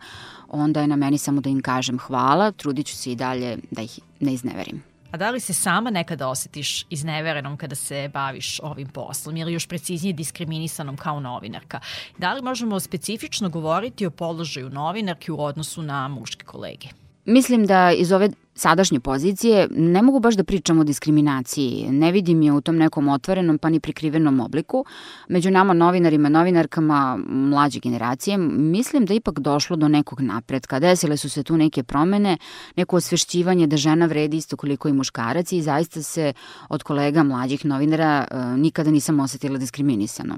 onda 0.49 0.81
je 0.81 0.87
na 0.87 0.97
meni 0.97 1.19
samo 1.19 1.41
da 1.41 1.51
im 1.51 1.63
kažem 1.63 1.99
hvala, 1.99 2.53
trudit 2.53 2.87
ću 2.87 2.97
se 2.97 3.13
i 3.13 3.17
dalje 3.17 3.59
da 3.71 3.83
ih 3.83 4.01
ne 4.21 4.33
izneverim. 4.33 4.90
A 5.11 5.17
da 5.17 5.31
li 5.31 5.41
se 5.41 5.55
sama 5.55 5.91
nekada 5.91 6.29
osetiš 6.29 6.87
izneverenom 6.91 7.57
kada 7.57 7.75
se 7.75 8.09
baviš 8.13 8.61
ovim 8.63 8.89
poslom 8.89 9.37
ili 9.37 9.53
još 9.53 9.67
preciznije 9.67 10.13
diskriminisanom 10.13 10.97
kao 10.97 11.21
novinarka? 11.21 11.81
Da 12.19 12.33
li 12.33 12.43
možemo 12.43 12.81
specifično 12.81 13.49
govoriti 13.49 14.07
o 14.07 14.11
položaju 14.11 14.71
novinarki 14.71 15.33
u 15.33 15.41
odnosu 15.41 15.83
na 15.83 16.09
muške 16.09 16.45
kolege? 16.45 16.89
Mislim 17.25 17.67
da 17.67 17.93
iz 17.93 18.13
ove 18.13 18.31
sadašnje 18.55 19.01
pozicije 19.01 19.69
ne 19.71 20.03
mogu 20.03 20.21
baš 20.21 20.35
da 20.35 20.45
pričam 20.45 20.79
o 20.79 20.85
diskriminaciji. 20.85 21.87
Ne 21.91 22.13
vidim 22.13 22.43
je 22.43 22.53
u 22.53 22.61
tom 22.61 22.77
nekom 22.77 23.09
otvorenom 23.09 23.59
pa 23.59 23.69
ni 23.69 23.81
prikrivenom 23.81 24.41
obliku. 24.41 24.85
Među 25.29 25.51
nama 25.51 25.73
novinarima, 25.73 26.29
novinarkama 26.29 27.19
mlađe 27.29 27.81
generacije 27.81 28.39
mislim 28.39 29.07
da 29.07 29.15
ipak 29.15 29.39
došlo 29.39 29.77
do 29.77 29.89
nekog 29.89 30.21
napretka. 30.21 30.79
Desile 30.79 31.17
su 31.17 31.31
se 31.31 31.43
tu 31.43 31.57
neke 31.57 31.83
promene, 31.83 32.39
neko 32.77 32.97
osvešćivanje 32.97 33.67
da 33.67 33.77
žena 33.77 34.07
vredi 34.07 34.37
isto 34.37 34.57
koliko 34.57 34.89
i 34.89 34.93
muškarac 34.93 35.53
i 35.53 35.63
zaista 35.63 36.03
se 36.03 36.33
od 36.69 36.83
kolega 36.83 37.23
mlađih 37.23 37.65
novinara 37.65 38.27
e, 38.31 38.37
nikada 38.57 38.91
nisam 38.91 39.21
osetila 39.21 39.59
diskriminisano. 39.59 40.37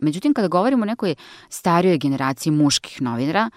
Međutim, 0.00 0.34
kada 0.34 0.48
govorimo 0.48 0.82
o 0.82 0.86
nekoj 0.86 1.14
starijoj 1.48 1.98
generaciji 1.98 2.52
muških 2.52 3.02
novinara, 3.02 3.50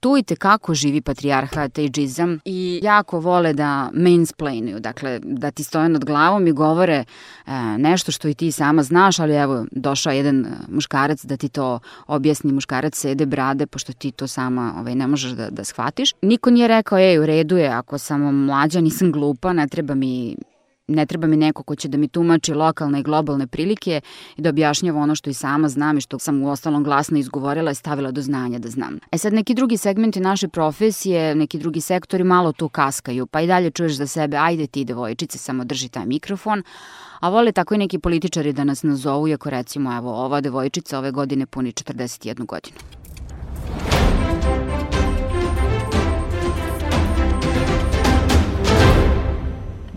tu 0.00 0.16
i 0.16 0.22
tekako 0.22 0.74
živi 0.74 1.00
patrijarhat, 1.00 1.78
ageizam 1.78 2.40
i 2.44 2.80
jako 2.82 3.20
vole 3.20 3.52
da 3.52 3.90
mainsplainuju, 3.94 4.80
dakle 4.80 5.20
da 5.22 5.50
ti 5.50 5.64
stoje 5.64 5.88
nad 5.88 6.04
glavom 6.04 6.46
i 6.46 6.52
govore 6.52 7.04
e, 7.46 7.52
nešto 7.78 8.12
što 8.12 8.28
i 8.28 8.34
ti 8.34 8.52
sama 8.52 8.82
znaš, 8.82 9.18
ali 9.18 9.34
evo 9.34 9.66
došao 9.72 10.12
jedan 10.12 10.46
muškarac 10.68 11.24
da 11.24 11.36
ti 11.36 11.48
to 11.48 11.78
objasni, 12.06 12.52
muškarac 12.52 12.94
sede 12.96 13.26
brade 13.26 13.66
pošto 13.66 13.92
ti 13.92 14.10
to 14.10 14.26
sama 14.26 14.74
ovaj, 14.78 14.94
ne 14.94 15.06
možeš 15.06 15.30
da, 15.32 15.50
da 15.50 15.64
shvatiš. 15.64 16.14
Niko 16.22 16.50
nije 16.50 16.68
rekao, 16.68 16.98
ej 16.98 17.18
u 17.18 17.26
redu 17.26 17.56
je, 17.56 17.68
ako 17.68 17.98
sam 17.98 18.44
mlađa 18.44 18.80
nisam 18.80 19.12
glupa, 19.12 19.52
ne 19.52 19.68
treba 19.68 19.94
mi 19.94 20.36
ne 20.88 21.06
treba 21.06 21.26
mi 21.26 21.36
neko 21.36 21.62
ko 21.62 21.74
će 21.74 21.88
da 21.88 21.98
mi 21.98 22.08
tumači 22.08 22.54
lokalne 22.54 23.00
i 23.00 23.02
globalne 23.02 23.46
prilike 23.46 24.00
i 24.36 24.42
da 24.42 24.48
objašnjava 24.48 25.00
ono 25.00 25.14
što 25.14 25.30
i 25.30 25.34
sama 25.34 25.68
znam 25.68 25.98
i 25.98 26.00
što 26.00 26.18
sam 26.18 26.42
u 26.42 26.50
ostalom 26.50 26.84
glasno 26.84 27.18
izgovorila 27.18 27.70
i 27.70 27.74
stavila 27.74 28.10
do 28.10 28.22
znanja 28.22 28.58
da 28.58 28.68
znam. 28.68 28.98
E 29.12 29.18
sad 29.18 29.32
neki 29.32 29.54
drugi 29.54 29.76
segmenti 29.76 30.20
naše 30.20 30.48
profesije, 30.48 31.34
neki 31.34 31.58
drugi 31.58 31.80
sektori 31.80 32.24
malo 32.24 32.52
tu 32.52 32.68
kaskaju, 32.68 33.26
pa 33.26 33.40
i 33.40 33.46
dalje 33.46 33.70
čuješ 33.70 33.92
za 33.92 34.06
sebe, 34.06 34.36
ajde 34.36 34.66
ti 34.66 34.84
devojčice, 34.84 35.38
samo 35.38 35.64
drži 35.64 35.88
taj 35.88 36.06
mikrofon, 36.06 36.62
a 37.20 37.28
vole 37.28 37.52
tako 37.52 37.74
i 37.74 37.78
neki 37.78 37.98
političari 37.98 38.52
da 38.52 38.64
nas 38.64 38.82
nazovu, 38.82 39.28
iako 39.28 39.50
recimo, 39.50 39.96
evo, 39.96 40.24
ova 40.24 40.40
devojčica 40.40 40.98
ove 40.98 41.10
godine 41.10 41.46
puni 41.46 41.72
41 41.72 42.46
godinu. 42.46 42.97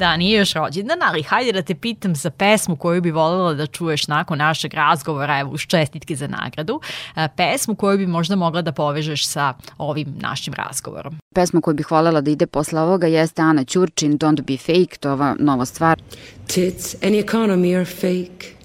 Da, 0.02 0.18
nije 0.18 0.40
još 0.40 0.54
rođendan, 0.54 1.00
ali 1.04 1.24
hajde 1.24 1.52
da 1.52 1.62
te 1.62 1.76
pitam 1.76 2.16
za 2.16 2.30
pesmu 2.30 2.76
koju 2.76 3.02
bi 3.02 3.12
voljela 3.12 3.54
da 3.54 3.68
čuješ 3.68 4.08
nakon 4.08 4.38
našeg 4.38 4.74
razgovora, 4.74 5.40
evo 5.40 5.52
uz 5.52 5.62
čestitke 5.62 6.16
za 6.16 6.28
nagradu, 6.28 6.80
e, 7.16 7.28
pesmu 7.38 7.76
koju 7.76 7.98
bi 7.98 8.08
možda 8.08 8.36
mogla 8.36 8.62
da 8.62 8.72
povežeš 8.72 9.28
sa 9.28 9.54
ovim 9.78 10.16
našim 10.20 10.54
razgovorom. 10.54 11.18
Pesma 11.36 11.62
koju 11.62 11.76
bih 11.76 11.92
voljela 11.92 12.22
da 12.22 12.32
ide 12.32 12.48
posle 12.48 12.82
ovoga 12.82 13.08
jeste 13.08 13.42
Ana 13.42 13.64
Ćurčin, 13.64 14.20
Don't 14.20 14.42
Be 14.42 14.58
Fake, 14.58 14.98
to 15.00 15.10
je 15.10 15.14
ova 15.14 15.36
nova 15.40 15.66
stvar. 15.66 16.02
Tits 16.48 16.96
and 17.04 17.16
economy 17.16 17.76
are 17.76 17.86
fake. 17.86 18.56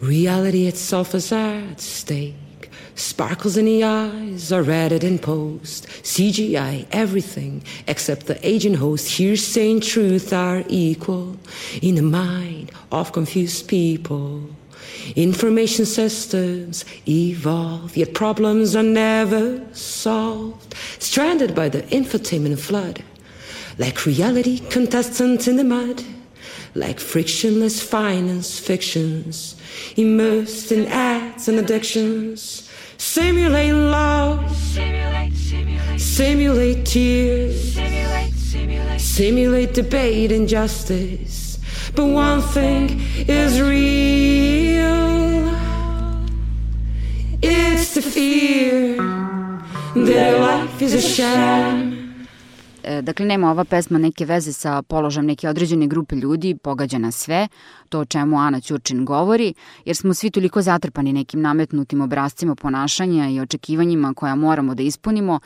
Reality 0.00 0.68
itself 0.68 1.14
is 1.14 1.32
at 1.32 1.80
stake. 1.80 2.47
Sparkles 2.98 3.56
in 3.56 3.66
the 3.66 3.84
eyes 3.84 4.50
are 4.50 4.68
added 4.68 5.04
in 5.04 5.20
post. 5.20 5.86
CGI, 6.02 6.84
everything 6.90 7.62
except 7.86 8.26
the 8.26 8.44
agent 8.44 8.74
host. 8.74 9.06
Hearsay 9.06 9.70
and 9.70 9.80
truth 9.80 10.32
are 10.32 10.64
equal 10.68 11.36
in 11.80 11.94
the 11.94 12.02
mind 12.02 12.72
of 12.90 13.12
confused 13.12 13.68
people. 13.68 14.42
Information 15.14 15.86
systems 15.86 16.84
evolve, 17.06 17.96
yet 17.96 18.14
problems 18.14 18.74
are 18.74 18.82
never 18.82 19.64
solved. 19.72 20.74
Stranded 20.98 21.54
by 21.54 21.68
the 21.68 21.82
infotainment 21.82 22.58
flood, 22.58 23.04
like 23.78 24.06
reality 24.06 24.58
contestants 24.70 25.46
in 25.46 25.54
the 25.54 25.62
mud, 25.62 26.02
like 26.74 26.98
frictionless 26.98 27.80
finance 27.80 28.58
fictions, 28.58 29.54
immersed 29.96 30.72
in 30.72 30.86
ads 30.86 31.46
and 31.46 31.60
addictions. 31.60 32.67
Simulate 32.98 33.72
love. 33.72 34.40
Simulate, 34.74 35.36
simulate, 35.36 35.98
simulate 35.98 36.84
tears. 36.84 37.74
Simulate, 37.74 38.34
simulate, 38.34 38.98
simulate 38.98 39.72
debate 39.72 40.32
and 40.32 40.48
justice. 40.48 41.58
But 41.94 42.06
one 42.06 42.42
thing 42.42 43.00
is 43.28 43.60
real 43.60 45.48
it's 47.40 47.94
the 47.94 48.02
fear 48.02 48.96
that 49.94 50.40
life 50.40 50.82
is 50.82 50.94
a 50.94 51.00
sham. 51.00 51.98
Dakle, 53.02 53.26
nema 53.26 53.50
ova 53.50 53.64
pesma 53.64 53.98
neke 53.98 54.24
veze 54.24 54.52
sa 54.52 54.82
položajem 54.82 55.26
neke 55.26 55.48
određene 55.48 55.86
grupe 55.86 56.16
ljudi, 56.16 56.54
pogađa 56.54 56.98
na 56.98 57.10
sve, 57.10 57.48
to 57.88 58.00
o 58.00 58.04
čemu 58.04 58.38
Ana 58.38 58.60
Ćurčin 58.60 59.04
govori, 59.04 59.54
jer 59.84 59.96
smo 59.96 60.14
svi 60.14 60.30
toliko 60.30 60.62
zatrpani 60.62 61.12
nekim 61.12 61.40
nametnutim 61.40 62.00
obrazcima 62.00 62.54
ponašanja 62.54 63.28
i 63.28 63.40
očekivanjima 63.40 64.14
koja 64.14 64.34
moramo 64.34 64.74
da 64.74 64.82
ispunimo, 64.82 65.40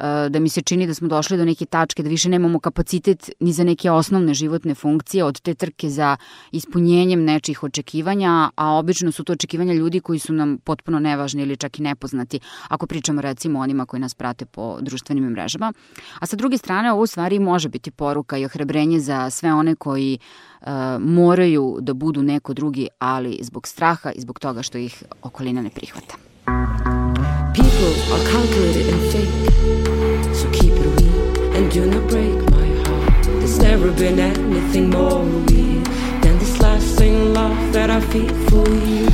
e, 0.00 0.28
da 0.28 0.40
mi 0.40 0.48
se 0.48 0.62
čini 0.62 0.86
da 0.86 0.94
smo 0.94 1.08
došli 1.08 1.36
do 1.36 1.44
neke 1.44 1.66
tačke 1.66 2.02
da 2.02 2.08
više 2.08 2.28
nemamo 2.28 2.58
kapacitet 2.58 3.30
ni 3.40 3.52
za 3.52 3.64
neke 3.64 3.90
osnovne 3.90 4.34
životne 4.34 4.74
funkcije 4.74 5.24
od 5.24 5.40
te 5.40 5.54
trke 5.54 5.90
za 5.90 6.16
ispunjenjem 6.52 7.24
nečih 7.24 7.62
očekivanja, 7.62 8.50
a 8.56 8.70
obično 8.72 9.12
su 9.12 9.24
to 9.24 9.32
očekivanja 9.32 9.74
ljudi 9.74 10.00
koji 10.00 10.18
su 10.18 10.32
nam 10.32 10.58
potpuno 10.64 10.98
nevažni 10.98 11.42
ili 11.42 11.56
čak 11.56 11.78
i 11.78 11.82
nepoznati, 11.82 12.40
ako 12.68 12.86
pričamo 12.86 13.20
recimo 13.20 13.60
onima 13.60 13.86
koji 13.86 14.00
nas 14.00 14.14
prate 14.14 14.46
po 14.46 14.78
društvenim 14.80 15.24
mrežama. 15.24 15.72
A 16.20 16.26
sa 16.26 16.36
druge 16.36 16.58
strane, 16.58 16.92
ovo 16.92 17.02
u 17.02 17.06
stvari 17.06 17.38
može 17.38 17.68
biti 17.68 17.90
poruka 17.90 18.36
i 18.38 18.44
ohrebrenje 18.44 19.00
za 19.00 19.30
sve 19.30 19.54
one 19.54 19.74
koji 19.74 20.18
moraju 21.00 21.78
da 21.80 21.94
budu 21.94 22.22
neko 22.22 22.54
drugi, 22.54 22.88
ali 22.98 23.38
zbog 23.42 23.66
straha 23.68 24.12
i 24.12 24.20
zbog 24.20 24.38
toga 24.38 24.62
što 24.62 24.78
ih 24.78 25.02
okolina 25.22 25.62
ne 25.62 25.70
prihvata. 25.70 26.14
People 27.54 27.92
are 28.14 28.24
calculated 28.32 28.86
and 28.92 29.12
fake, 29.12 29.36
so 30.34 30.46
keep 30.52 30.72
it 30.72 31.00
real 31.00 31.56
and 31.56 31.72
do 31.74 31.86
not 31.86 32.10
break 32.10 32.50
my 32.50 32.66
heart. 32.84 33.24
There's 33.24 33.58
never 33.58 33.90
been 33.98 34.18
anything 34.20 34.90
more 34.90 35.24
real 35.48 35.82
than 36.22 36.38
this 36.38 36.60
lasting 36.60 37.34
love 37.34 37.72
that 37.72 37.90
I 37.90 38.00
feel 38.12 38.34
for 38.48 38.68
you. 38.68 39.06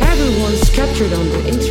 Everyone's 0.00 0.70
captured 0.70 1.12
on 1.12 1.26
the 1.34 1.42
internet, 1.48 1.67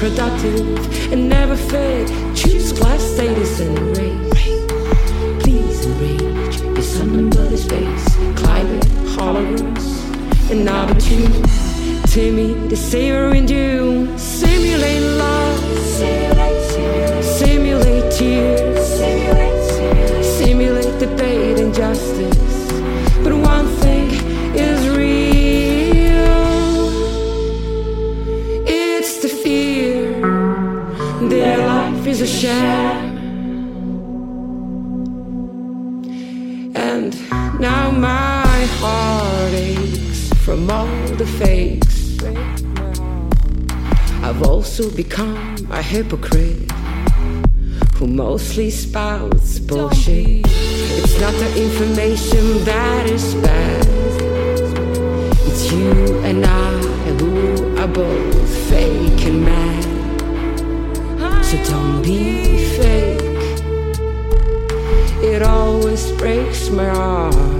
productive 0.00 1.12
and 1.12 1.28
never 1.28 1.54
fit. 1.54 2.08
Choose 2.34 2.72
class 2.72 3.02
status 3.02 3.60
and 3.60 3.78
race. 3.98 4.32
Please 5.42 5.84
enrage 5.84 6.82
something 6.82 7.28
but 7.28 7.50
his 7.50 7.66
face. 7.66 8.06
Climate, 8.34 8.82
holograms, 9.14 9.86
and 10.50 10.66
opportunity. 10.70 11.42
Timmy, 12.06 12.54
the 12.68 12.76
savior 12.76 13.34
in 13.34 13.46
you. 13.46 14.16
Simulate 14.16 15.02
love. 15.18 15.60
I've 44.82 44.96
become 44.96 45.68
a 45.70 45.82
hypocrite 45.82 46.72
who 47.96 48.06
mostly 48.06 48.70
spouts 48.70 49.58
bullshit. 49.58 50.46
It's 50.46 51.20
not 51.20 51.34
the 51.34 51.62
information 51.62 52.64
that 52.64 53.06
is 53.10 53.34
bad. 53.34 53.86
It's 55.46 55.70
you 55.70 56.18
and 56.20 56.46
I 56.46 56.70
who 57.18 57.76
are 57.78 57.88
both 57.88 58.70
fake 58.70 59.22
and 59.26 59.44
mad. 59.44 59.84
So 61.44 61.62
don't 61.64 62.00
be 62.02 62.64
fake. 62.78 63.20
It 65.22 65.42
always 65.42 66.10
breaks 66.12 66.70
my 66.70 66.88
heart. 66.88 67.59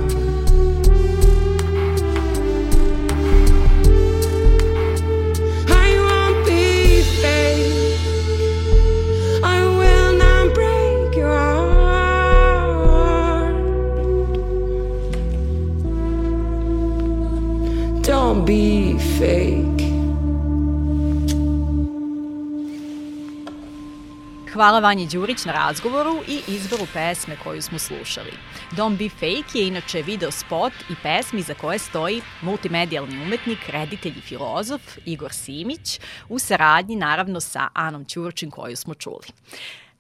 Don't 18.10 18.44
be 18.44 18.98
fake. 19.18 19.84
Hvala 24.52 24.80
Vanji 24.80 25.06
Đurić 25.06 25.44
na 25.44 25.52
razgovoru 25.52 26.22
i 26.28 26.40
izboru 26.48 26.86
pesme 26.92 27.36
koju 27.44 27.62
smo 27.62 27.78
slušali. 27.78 28.32
Don't 28.72 28.96
Be 28.96 29.08
Fake 29.08 29.58
je 29.58 29.68
inače 29.68 30.02
video 30.02 30.30
spot 30.30 30.72
i 30.90 30.94
pesmi 31.02 31.42
za 31.42 31.54
koje 31.54 31.78
stoji 31.78 32.22
multimedijalni 32.42 33.22
umetnik, 33.22 33.68
reditelj 33.68 34.14
i 34.18 34.20
filozof 34.20 34.82
Igor 35.04 35.32
Simić 35.32 36.00
u 36.28 36.38
saradnji 36.38 36.96
naravno 36.96 37.40
sa 37.40 37.68
Anom 37.72 38.04
Ćurčin 38.04 38.50
koju 38.50 38.76
smo 38.76 38.94
čuli. 38.94 39.26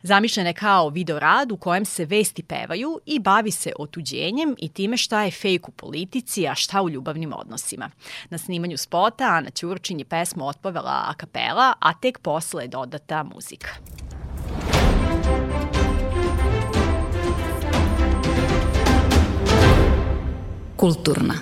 Zamišljen 0.02 0.46
je 0.46 0.52
kao 0.52 0.88
video 0.88 1.18
rad 1.18 1.52
u 1.52 1.56
kojem 1.56 1.84
se 1.84 2.04
vesti 2.04 2.42
pevaju 2.42 3.00
i 3.06 3.18
bavi 3.18 3.50
se 3.50 3.72
otuđenjem 3.78 4.54
i 4.58 4.68
time 4.68 4.96
šta 4.96 5.22
je 5.22 5.30
fejk 5.30 5.68
u 5.68 5.72
politici, 5.72 6.48
a 6.48 6.54
šta 6.54 6.82
u 6.82 6.90
ljubavnim 6.90 7.32
odnosima. 7.32 7.90
Na 8.30 8.38
snimanju 8.38 8.76
spota 8.76 9.24
Ana 9.24 9.50
Ćurčin 9.50 9.98
je 9.98 10.04
pesmu 10.04 10.46
otpavela 10.46 11.04
a 11.06 11.14
kapela, 11.14 11.72
a 11.80 11.94
tek 11.94 12.18
posle 12.18 12.64
je 12.64 12.68
dodata 12.68 13.22
muzika. 13.22 13.68
Kulturna. 20.76 21.34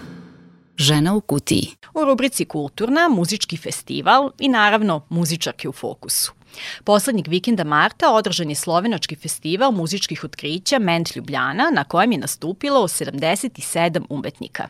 Žena 0.77 1.15
u 1.15 1.21
kutiji. 1.21 1.69
U 1.95 2.05
rubrici 2.05 2.45
Kulturna, 2.45 3.09
muzički 3.09 3.57
festival 3.57 4.31
i 4.39 4.49
naravno 4.49 5.07
muzičarke 5.09 5.69
u 5.69 5.73
fokusu. 5.73 6.38
Poslednjeg 6.85 7.29
vikenda 7.29 7.65
marta 7.65 8.13
održan 8.13 8.49
je 8.49 8.55
slovenački 8.55 9.17
festival 9.17 9.73
muzičkih 9.73 10.25
otkrića 10.25 10.79
Ment 10.79 11.17
Ljubljana, 11.17 11.71
na 11.73 11.85
kojem 11.85 12.13
je 12.13 12.19
nastupilo 12.19 12.89
77 12.89 14.05
umetnika. 14.09 14.69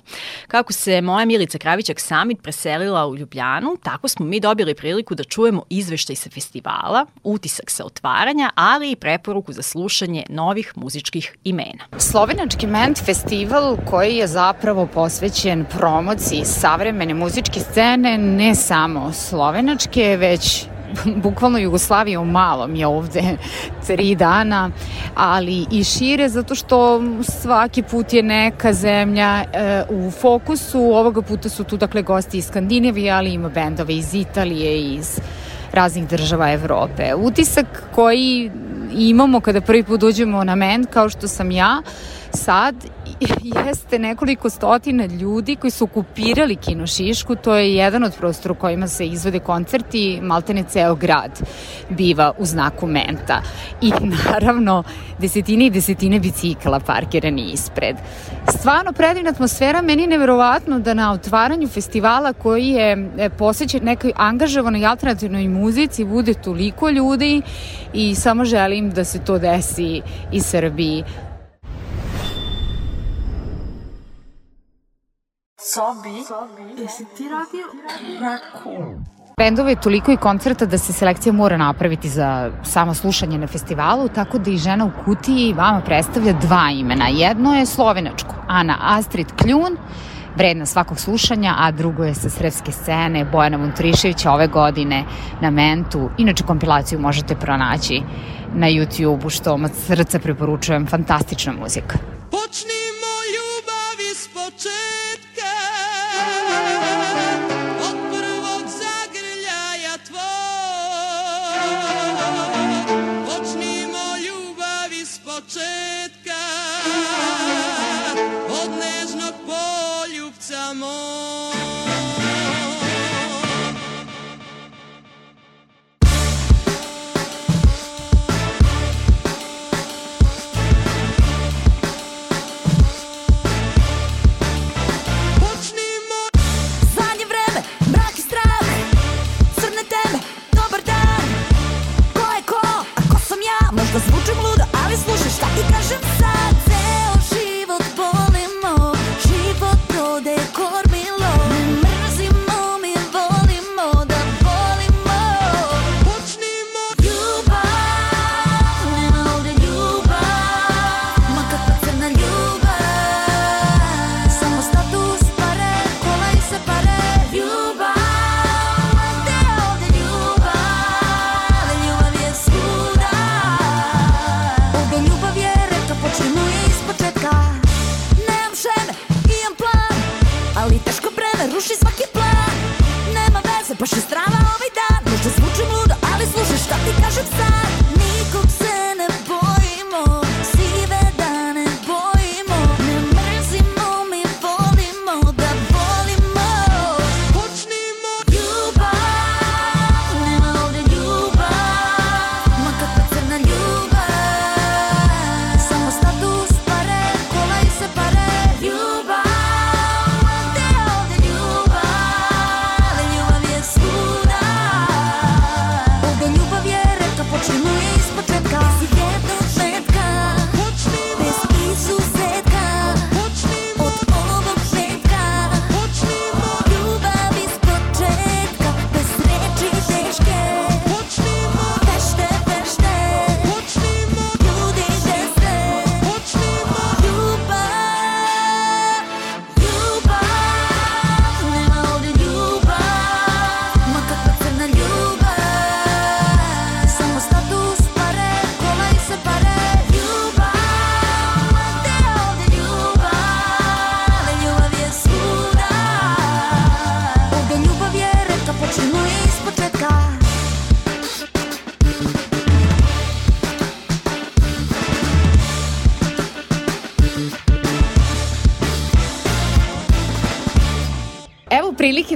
Kako 0.48 0.72
se 0.72 1.00
moja 1.00 1.24
Milica 1.24 1.58
Kravićak 1.58 2.00
Samit 2.00 2.42
preselila 2.42 3.06
u 3.06 3.16
Ljubljanu, 3.16 3.76
tako 3.82 4.08
smo 4.08 4.26
mi 4.26 4.40
dobili 4.40 4.74
priliku 4.74 5.14
da 5.14 5.24
čujemo 5.24 5.62
izveštaj 5.70 6.16
sa 6.16 6.30
festivala, 6.30 7.06
utisak 7.22 7.70
sa 7.70 7.84
otvaranja, 7.84 8.50
ali 8.54 8.90
i 8.90 8.96
preporuku 8.96 9.52
za 9.52 9.62
slušanje 9.62 10.24
novih 10.28 10.72
muzičkih 10.76 11.36
imena. 11.44 11.84
Slovenački 11.98 12.66
Ment 12.66 12.98
festival 13.04 13.76
koji 13.90 14.16
je 14.16 14.26
zapravo 14.26 14.86
posvećen 14.86 15.64
promociji 15.64 16.44
savremene 16.44 17.14
muzičke 17.14 17.60
scene, 17.60 18.18
ne 18.18 18.54
samo 18.54 19.12
slovenačke, 19.12 20.16
već 20.16 20.64
bukvalno 21.24 21.59
Jugoslavija 21.59 22.20
u 22.20 22.24
malom 22.24 22.74
je 22.74 22.87
ovde 22.87 23.22
tri 23.87 24.14
dana, 24.14 24.70
ali 25.14 25.66
i 25.70 25.85
šire 25.85 26.29
zato 26.29 26.55
što 26.55 27.03
svaki 27.22 27.83
put 27.83 28.12
je 28.12 28.22
neka 28.22 28.72
zemlja 28.72 29.44
e, 29.53 29.83
u 29.90 30.11
fokusu. 30.11 30.81
Ovoga 30.81 31.22
puta 31.22 31.48
su 31.48 31.64
tu 31.64 31.77
dakle 31.77 32.03
gosti 32.03 32.38
iz 32.38 32.46
Skandinavije, 32.46 33.12
ali 33.12 33.33
ima 33.33 33.48
bendove 33.48 33.94
iz 33.94 34.14
Italije 34.14 34.94
iz 34.94 35.20
raznih 35.72 36.09
država 36.09 36.53
Evrope. 36.53 37.14
Utisak 37.14 37.83
koji 37.94 38.51
imamo 38.92 39.40
kada 39.40 39.61
prvi 39.61 39.83
put 39.83 40.03
uđemo 40.03 40.44
na 40.44 40.55
men, 40.55 40.85
kao 40.85 41.09
što 41.09 41.29
sam 41.29 41.51
ja, 41.51 41.83
sad 42.32 42.74
jeste 43.66 43.98
nekoliko 43.98 44.50
stotina 44.50 45.06
ljudi 45.06 45.56
koji 45.56 45.70
su 45.70 45.84
okupirali 45.84 46.56
Kino 46.56 46.86
Šišku, 46.86 47.34
to 47.34 47.54
je 47.54 47.74
jedan 47.74 48.04
od 48.04 48.16
prostora 48.18 48.52
u 48.52 48.60
kojima 48.60 48.88
se 48.88 49.06
izvode 49.06 49.38
koncerti, 49.38 50.20
maltene 50.22 50.64
ceo 50.68 50.94
grad 50.94 51.40
biva 51.90 52.32
u 52.38 52.44
znaku 52.44 52.86
menta. 52.86 53.42
I 53.82 53.92
naravno, 54.24 54.82
desetine 55.18 55.66
i 55.66 55.70
desetine 55.70 56.20
bicikala 56.20 56.80
parkirani 56.80 57.50
ispred. 57.52 57.96
Stvarno 58.48 58.92
predivna 58.92 59.30
atmosfera, 59.30 59.82
meni 59.82 60.02
je 60.02 60.08
neverovatno 60.08 60.78
da 60.78 60.94
na 60.94 61.12
otvaranju 61.12 61.68
festivala 61.68 62.32
koji 62.32 62.68
je 62.68 63.10
e, 63.18 63.30
posvećen 63.30 63.84
nekoj 63.84 64.12
angažovanoj 64.16 64.86
alternativnoj 64.86 65.48
muzici 65.48 66.04
bude 66.04 66.34
toliko 66.34 66.90
ljudi 66.90 67.42
i 67.92 68.14
samo 68.14 68.44
želim 68.44 68.90
da 68.90 69.04
se 69.04 69.18
to 69.18 69.38
desi 69.38 70.02
i 70.32 70.40
Srbiji. 70.40 71.04
Sobi, 75.60 76.10
jesi 76.82 77.04
ti 77.16 77.24
radio 77.28 77.66
Rakun? 78.20 79.04
Bendova 79.38 79.70
je 79.70 79.80
toliko 79.80 80.12
i 80.12 80.16
koncerta 80.16 80.66
da 80.66 80.78
se 80.78 80.92
selekcija 80.92 81.32
mora 81.32 81.56
napraviti 81.56 82.08
za 82.08 82.50
samo 82.64 82.94
slušanje 82.94 83.38
na 83.38 83.46
festivalu, 83.46 84.08
tako 84.08 84.38
da 84.38 84.50
i 84.50 84.56
žena 84.56 84.84
u 84.84 85.04
kutiji 85.04 85.52
vama 85.52 85.80
predstavlja 85.80 86.32
dva 86.32 86.70
imena. 86.70 87.08
Jedno 87.08 87.54
je 87.54 87.66
slovenačko, 87.66 88.34
Ana 88.48 88.78
Astrid 88.80 89.26
Kljun, 89.42 89.76
vredna 90.36 90.66
svakog 90.66 91.00
slušanja, 91.00 91.54
a 91.58 91.70
drugo 91.70 92.04
je 92.04 92.14
sa 92.14 92.30
srpske 92.30 92.72
scene 92.72 93.24
Bojana 93.24 93.58
Montriševića 93.58 94.32
ove 94.32 94.46
godine 94.46 95.04
na 95.40 95.50
Mentu. 95.50 96.10
Inače, 96.18 96.44
kompilaciju 96.44 97.00
možete 97.00 97.36
pronaći 97.36 98.02
na 98.54 98.66
YouTube-u, 98.66 99.30
što 99.30 99.54
od 99.54 99.70
srca 99.86 100.18
preporučujem, 100.18 100.86
fantastična 100.86 101.52
muzika. 101.52 101.98
Počnimo 102.30 103.14
ljubav 103.34 103.96
iz 104.12 104.28
početka 104.28 105.17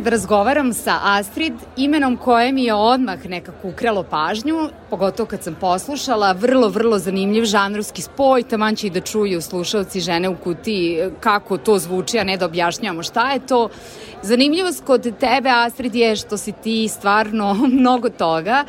da 0.02 0.10
razgovaram 0.10 0.72
sa 0.72 0.98
Astrid, 1.02 1.52
imenom 1.76 2.16
koje 2.16 2.52
mi 2.52 2.64
je 2.64 2.74
odmah 2.74 3.26
nekako 3.26 3.68
ukralo 3.68 4.02
pažnju, 4.02 4.68
pogotovo 4.90 5.26
kad 5.26 5.42
sam 5.42 5.54
poslušala, 5.54 6.32
vrlo, 6.32 6.68
vrlo 6.68 6.98
zanimljiv 6.98 7.44
žanrovski 7.44 8.02
spoj, 8.02 8.42
taman 8.42 8.76
će 8.76 8.86
i 8.86 8.90
da 8.90 9.00
čuju 9.00 9.40
slušalci 9.40 10.00
žene 10.00 10.28
u 10.28 10.36
kutiji 10.36 10.98
kako 11.20 11.58
to 11.58 11.78
zvuči, 11.78 12.18
a 12.18 12.24
ne 12.24 12.36
da 12.36 12.46
objašnjamo 12.46 13.02
šta 13.02 13.32
je 13.32 13.46
to. 13.46 13.68
Zanimljivost 14.22 14.84
kod 14.84 15.02
tebe, 15.18 15.50
Astrid, 15.50 15.94
je 15.94 16.16
što 16.16 16.36
si 16.36 16.52
ti 16.52 16.88
stvarno 16.88 17.54
mnogo 17.80 18.08
toga, 18.08 18.64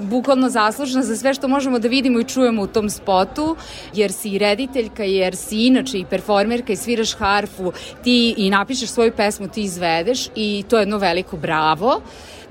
bukvalno 0.00 0.48
zaslužna 0.48 1.02
za 1.02 1.16
sve 1.16 1.34
što 1.34 1.48
možemo 1.48 1.78
da 1.78 1.88
vidimo 1.88 2.20
i 2.20 2.24
čujemo 2.24 2.62
u 2.62 2.66
tom 2.66 2.90
spotu, 2.90 3.56
jer 3.94 4.12
si 4.12 4.30
i 4.30 4.38
rediteljka, 4.38 5.04
jer 5.04 5.36
si 5.36 5.66
inače 5.66 5.98
i 5.98 6.04
performerka 6.04 6.72
i 6.72 6.76
sviraš 6.76 7.14
harfu, 7.14 7.72
ti 8.04 8.34
i 8.36 8.50
napišeš 8.50 8.90
svoju 8.90 9.12
pesmu, 9.12 9.48
ti 9.48 9.62
izvedeš 9.62 10.28
i 10.34 10.57
to 10.62 10.76
je 10.76 10.82
jedno 10.82 10.98
veliko 10.98 11.36
bravo. 11.36 12.00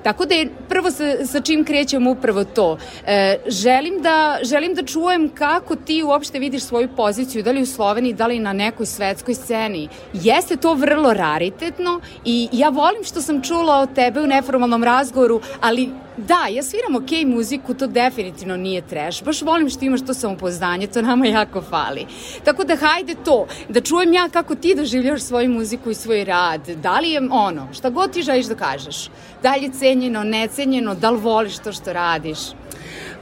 Tako 0.04 0.26
da 0.26 0.36
je 0.36 0.50
prvo 0.70 0.92
sa, 0.92 1.26
sa 1.26 1.42
čim 1.42 1.66
krećem 1.66 2.08
upravo 2.08 2.44
to. 2.44 2.78
E, 3.06 3.38
želim, 3.48 4.02
da, 4.02 4.40
želim 4.44 4.76
da 4.76 4.84
čujem 4.84 5.30
kako 5.30 5.76
ti 5.76 6.04
uopšte 6.04 6.40
vidiš 6.40 6.64
svoju 6.64 6.90
poziciju, 6.96 7.44
da 7.44 7.52
li 7.52 7.62
u 7.62 7.66
Sloveniji, 7.66 8.14
da 8.14 8.28
li 8.28 8.40
na 8.40 8.54
nekoj 8.54 8.86
svetskoj 8.86 9.34
sceni. 9.34 9.88
Jeste 10.14 10.56
to 10.56 10.74
vrlo 10.74 11.14
raritetno 11.14 12.00
i 12.26 12.50
ja 12.52 12.70
volim 12.70 13.04
što 13.04 13.22
sam 13.22 13.42
čula 13.42 13.80
od 13.80 13.94
tebe 13.94 14.22
u 14.22 14.28
neformalnom 14.28 14.84
razgovoru, 14.84 15.42
ali 15.62 15.90
Da, 16.18 16.48
ja 16.50 16.64
sviram 16.64 16.96
ok 16.96 17.12
muziku, 17.26 17.74
to 17.74 17.88
definitivno 17.88 18.58
nije 18.58 18.82
trash. 18.82 19.24
Baš 19.24 19.42
volim 19.42 19.70
što 19.70 19.86
imaš 19.86 20.06
to 20.06 20.14
samopoznanje, 20.14 20.88
to 20.88 21.02
nama 21.02 21.28
jako 21.28 21.62
fali. 21.62 22.06
Tako 22.44 22.64
da 22.64 22.76
hajde 22.76 23.16
to, 23.26 23.48
da 23.70 23.82
čujem 23.82 24.14
ja 24.14 24.30
kako 24.30 24.56
ti 24.56 24.76
doživljaš 24.76 25.22
svoju 25.22 25.50
muziku 25.50 25.90
i 25.90 25.96
svoj 25.96 26.24
rad. 26.24 26.68
Da 26.68 27.00
li 27.00 27.10
je 27.10 27.22
ono, 27.32 27.68
šta 27.74 27.90
god 27.90 28.12
ti 28.12 28.22
želiš 28.22 28.46
da 28.46 28.56
kažeš. 28.56 29.10
Da 29.44 29.56
li 29.56 29.64
je 29.64 29.72
cenjeno, 29.72 30.24
necenjeno, 30.24 30.96
da 30.96 31.10
li 31.10 31.20
voliš 31.20 31.58
to 31.58 31.72
što 31.72 31.94
radiš? 31.94 32.40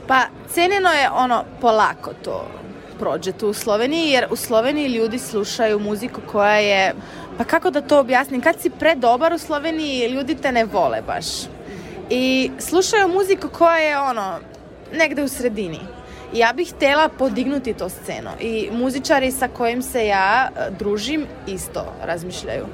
Pa, 0.06 0.20
cenjeno 0.48 0.88
je 0.88 1.10
ono 1.10 1.44
polako 1.60 2.10
to 2.24 2.48
prođe 2.98 3.32
tu 3.32 3.48
u 3.48 3.54
Sloveniji, 3.54 4.10
jer 4.10 4.26
u 4.30 4.36
Sloveniji 4.36 4.88
ljudi 4.88 5.18
slušaju 5.18 5.78
muziku 5.78 6.20
koja 6.32 6.56
je, 6.56 6.94
pa 7.38 7.44
kako 7.44 7.70
da 7.70 7.80
to 7.80 8.00
objasnim, 8.00 8.40
kad 8.40 8.60
si 8.60 8.70
predobar 8.70 9.32
u 9.32 9.38
Sloveniji, 9.38 10.08
ljudi 10.08 10.34
te 10.34 10.52
ne 10.52 10.64
vole 10.64 11.02
baš 11.06 11.26
i 12.10 12.50
slušaju 12.58 13.08
muziku 13.08 13.48
koja 13.48 13.76
je 13.76 13.98
ono, 13.98 14.38
negde 14.92 15.22
u 15.22 15.28
sredini. 15.28 15.80
Ja 16.32 16.52
bih 16.52 16.72
htela 16.74 17.08
podignuti 17.08 17.74
to 17.74 17.88
scenu 17.88 18.30
i 18.40 18.68
muzičari 18.72 19.30
sa 19.32 19.48
kojim 19.48 19.82
se 19.82 20.06
ja 20.06 20.48
e, 20.48 20.70
družim 20.78 21.26
isto 21.46 21.92
razmišljaju. 22.02 22.66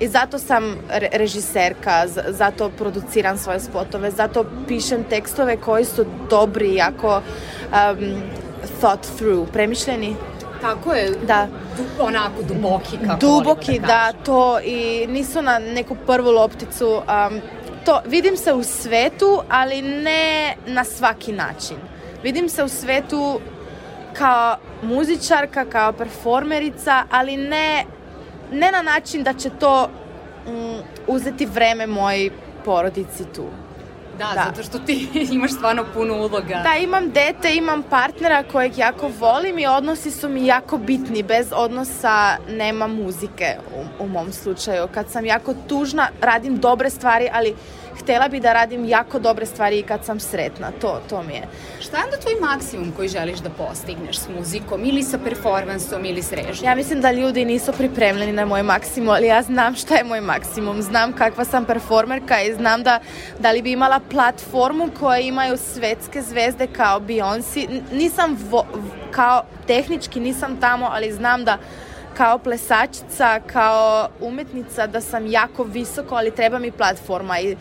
I 0.00 0.08
zato 0.08 0.38
sam 0.38 0.76
re 0.88 1.08
režiserka, 1.12 2.06
zato 2.28 2.70
produciram 2.78 3.38
svoje 3.38 3.60
spotove, 3.60 4.10
zato 4.10 4.44
pišem 4.68 5.04
tekstove 5.04 5.56
koji 5.56 5.84
su 5.84 6.06
dobri, 6.30 6.74
jako 6.74 7.16
um, 7.16 8.22
thought 8.80 9.06
through, 9.16 9.48
premišljeni. 9.52 10.16
Tako 10.60 10.92
je, 10.92 11.10
da. 11.26 11.46
Du, 11.76 12.04
onako 12.04 12.42
duboki 12.42 12.98
kako 13.06 13.20
Duboki, 13.20 13.78
da, 13.78 13.86
da, 13.86 14.12
to 14.24 14.60
i 14.60 15.06
nisu 15.06 15.42
na 15.42 15.58
neku 15.58 15.96
prvu 16.06 16.30
lopticu 16.30 16.88
um, 16.88 17.40
to, 17.84 18.00
vidim 18.06 18.36
se 18.36 18.52
u 18.52 18.62
svetu, 18.62 19.42
ali 19.48 19.82
ne 19.82 20.56
na 20.66 20.84
svaki 20.84 21.32
način. 21.32 21.76
Vidim 22.22 22.48
se 22.48 22.64
u 22.64 22.68
svetu 22.68 23.40
kao 24.12 24.56
muzičarka, 24.82 25.64
kao 25.64 25.92
performerica, 25.92 27.04
ali 27.10 27.36
ne, 27.36 27.84
ne 28.52 28.72
na 28.72 28.82
način 28.82 29.22
da 29.22 29.32
će 29.32 29.50
to 29.50 29.90
mm, 30.46 30.80
uzeti 31.06 31.46
vreme 31.46 31.86
moj 31.86 32.30
porodici 32.64 33.24
tu. 33.34 33.44
Da, 34.20 34.34
da, 34.34 34.44
zato 34.46 34.62
što 34.62 34.78
ti 34.78 35.08
imaš 35.32 35.52
stvarno 35.52 35.84
puno 35.94 36.16
uloga. 36.16 36.62
Da, 36.64 36.74
imam 36.82 37.10
dete, 37.10 37.54
imam 37.54 37.82
partnera 37.82 38.42
kojeg 38.42 38.78
jako 38.78 39.10
volim 39.18 39.58
i 39.58 39.66
odnosi 39.66 40.10
su 40.10 40.28
mi 40.28 40.46
jako 40.46 40.78
bitni. 40.78 41.22
Bez 41.22 41.46
odnosa 41.52 42.36
nema 42.48 42.86
muzike 42.86 43.56
u, 43.76 44.04
u 44.04 44.08
mom 44.08 44.32
slučaju. 44.32 44.88
Kad 44.94 45.10
sam 45.10 45.26
jako 45.26 45.54
tužna, 45.68 46.08
radim 46.20 46.56
dobre 46.56 46.90
stvari, 46.90 47.28
ali 47.32 47.54
htela 48.02 48.28
bi 48.28 48.40
da 48.40 48.52
radim 48.52 48.84
jako 48.84 49.18
dobre 49.18 49.46
stvari 49.46 49.78
i 49.78 49.82
kad 49.82 50.04
sam 50.04 50.20
sretna, 50.20 50.70
to, 50.80 51.00
to 51.08 51.22
mi 51.22 51.34
je. 51.34 51.42
Šta 51.80 51.96
je 51.96 52.04
onda 52.04 52.16
tvoj 52.16 52.34
maksimum 52.40 52.92
koji 52.96 53.08
želiš 53.08 53.38
da 53.38 53.50
postigneš 53.50 54.18
s 54.18 54.28
muzikom 54.28 54.84
ili 54.84 55.02
sa 55.02 55.18
performansom 55.18 56.04
ili 56.04 56.22
s 56.22 56.32
režijom? 56.32 56.64
Ja 56.64 56.74
mislim 56.74 57.00
da 57.00 57.12
ljudi 57.12 57.44
nisu 57.44 57.72
pripremljeni 57.72 58.32
na 58.32 58.44
moj 58.44 58.62
maksimum, 58.62 59.08
ali 59.08 59.26
ja 59.26 59.42
znam 59.42 59.74
šta 59.74 59.94
je 59.94 60.04
moj 60.04 60.20
maksimum, 60.20 60.82
znam 60.82 61.12
kakva 61.12 61.44
sam 61.44 61.64
performerka 61.64 62.42
i 62.42 62.54
znam 62.54 62.82
da, 62.82 63.00
da 63.38 63.52
li 63.52 63.62
bi 63.62 63.72
imala 63.72 64.00
platformu 64.10 64.88
koja 65.00 65.18
imaju 65.18 65.56
svetske 65.56 66.22
zvezde 66.22 66.66
kao 66.66 67.00
Beyoncé, 67.00 67.80
nisam 67.92 68.38
vo, 68.50 68.66
kao 69.10 69.42
tehnički 69.66 70.20
nisam 70.20 70.60
tamo, 70.60 70.88
ali 70.92 71.12
znam 71.12 71.44
da 71.44 71.58
kao 72.16 72.38
plesačica, 72.38 73.40
kao 73.46 74.08
umetnica 74.20 74.86
da 74.86 75.00
sam 75.00 75.26
jako 75.26 75.64
visoko, 75.64 76.14
ali 76.14 76.30
treba 76.30 76.58
mi 76.58 76.70
platforma 76.70 77.40
i 77.40 77.56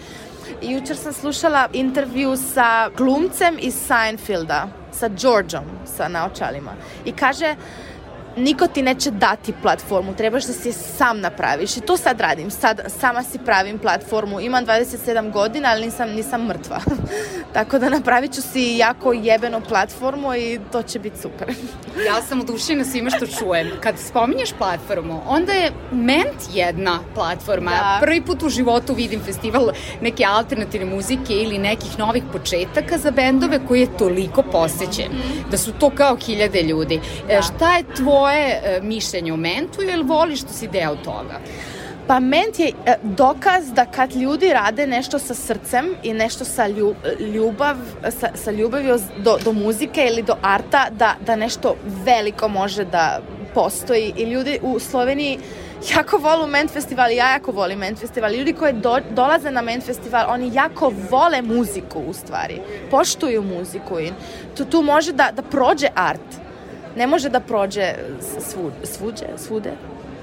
Jučer 0.62 0.98
sam 0.98 1.14
slušala 1.14 1.68
intervju 1.74 2.38
sa 2.38 2.90
glumcem 2.98 3.58
iz 3.60 3.76
Seinfelda, 3.88 4.68
sa 4.92 5.10
Georgeom, 5.10 5.64
sa 5.86 6.08
naočalima. 6.08 6.72
I 7.06 7.12
kaže, 7.12 7.56
niko 8.40 8.68
ti 8.68 8.82
neće 8.82 9.12
dati 9.12 9.54
platformu, 9.62 10.16
trebaš 10.16 10.46
da 10.46 10.54
si 10.54 10.70
je 10.70 10.74
sam 10.74 11.20
napraviš 11.20 11.78
i 11.78 11.82
to 11.82 11.98
sad 11.98 12.20
radim, 12.20 12.52
sad 12.52 12.82
sama 13.00 13.24
si 13.24 13.40
pravim 13.46 13.80
platformu, 13.80 14.40
imam 14.40 14.66
27 14.66 15.32
godina, 15.32 15.70
ali 15.70 15.86
nisam, 15.86 16.10
nisam 16.10 16.46
mrtva. 16.46 16.80
Tako 17.54 17.80
da 17.80 17.90
napravit 17.90 18.34
ću 18.34 18.42
si 18.42 18.78
jako 18.78 19.14
jebenu 19.14 19.62
platformu 19.70 20.36
i 20.36 20.60
to 20.72 20.84
će 20.84 21.00
biti 21.00 21.22
super. 21.22 21.48
ja 22.08 22.22
sam 22.22 22.42
odušena 22.42 22.86
svima 22.86 23.10
što 23.10 23.28
čujem. 23.28 23.72
Kad 23.82 23.96
spominješ 24.00 24.50
platformu, 24.58 25.22
onda 25.28 25.54
je 25.54 25.72
Ment 25.92 26.40
jedna 26.54 27.00
platforma. 27.16 27.72
Da. 27.72 27.98
Prvi 28.02 28.22
put 28.22 28.44
u 28.44 28.50
životu 28.50 28.94
vidim 28.94 29.22
festival 29.26 29.70
neke 30.02 30.26
alternativne 30.26 30.96
muzike 30.96 31.34
ili 31.34 31.58
nekih 31.58 32.00
novih 32.00 32.24
početaka 32.32 32.98
za 32.98 33.12
bendove 33.12 33.60
koji 33.68 33.80
je 33.80 33.98
toliko 33.98 34.44
posećen. 34.44 35.12
Da 35.52 35.58
su 35.58 35.72
to 35.72 35.90
kao 35.90 36.16
hiljade 36.16 36.62
ljudi. 36.62 37.02
E, 37.30 37.36
da. 37.36 37.42
Šta 37.42 37.78
je 37.78 37.84
tvoje 37.96 38.29
tvoje 38.30 38.62
e, 38.64 38.80
mišljenje 38.82 39.34
o 39.34 39.38
mentu 39.38 39.82
ili 39.82 40.04
voliš 40.04 40.40
što 40.40 40.54
si 40.54 40.68
deo 40.68 40.96
toga? 40.96 41.40
Pa 42.08 42.20
ment 42.20 42.60
je 42.60 42.68
e, 42.86 42.96
dokaz 43.04 43.72
da 43.74 43.86
kad 43.86 44.16
ljudi 44.16 44.54
rade 44.54 44.88
nešto 44.88 45.20
sa 45.20 45.34
srcem 45.34 45.86
i 46.04 46.14
nešto 46.14 46.46
sa 46.46 46.68
ljubav, 47.34 47.76
sa, 48.20 48.30
sa 48.36 48.52
ljubavio 48.52 49.00
do, 49.18 49.38
do 49.46 49.54
muzike 49.54 50.08
ili 50.12 50.24
do 50.24 50.36
arta, 50.42 50.88
da, 50.92 51.16
da 51.26 51.36
nešto 51.36 51.76
veliko 52.06 52.48
može 52.48 52.86
da 52.86 53.20
postoji 53.54 54.14
i 54.18 54.24
ljudi 54.24 54.60
u 54.62 54.80
Sloveniji 54.80 55.40
jako 55.96 56.18
volu 56.18 56.48
Ment 56.48 56.72
festival, 56.72 57.12
ja 57.12 57.32
jako 57.32 57.52
volim 57.52 57.80
Ment 57.80 58.00
festival. 58.00 58.32
Ljudi 58.32 58.54
koji 58.54 58.74
do, 58.74 59.00
dolaze 59.12 59.52
na 59.52 59.62
Ment 59.62 59.86
festival, 59.86 60.26
oni 60.30 60.52
jako 60.54 60.94
vole 61.10 61.42
muziku 61.42 62.00
u 62.08 62.14
stvari. 62.14 62.62
Poštuju 62.92 63.44
muziku 63.44 64.00
i 64.00 64.12
tu, 64.58 64.66
tu 64.66 64.82
može 64.82 65.14
da, 65.14 65.32
da 65.36 65.42
prođe 65.42 65.88
art 65.96 66.49
ne 67.00 67.08
može 67.08 67.30
da 67.30 67.40
prođe 67.40 67.94
svud, 68.40 68.74
svuđe, 68.84 69.26
svude, 69.38 69.72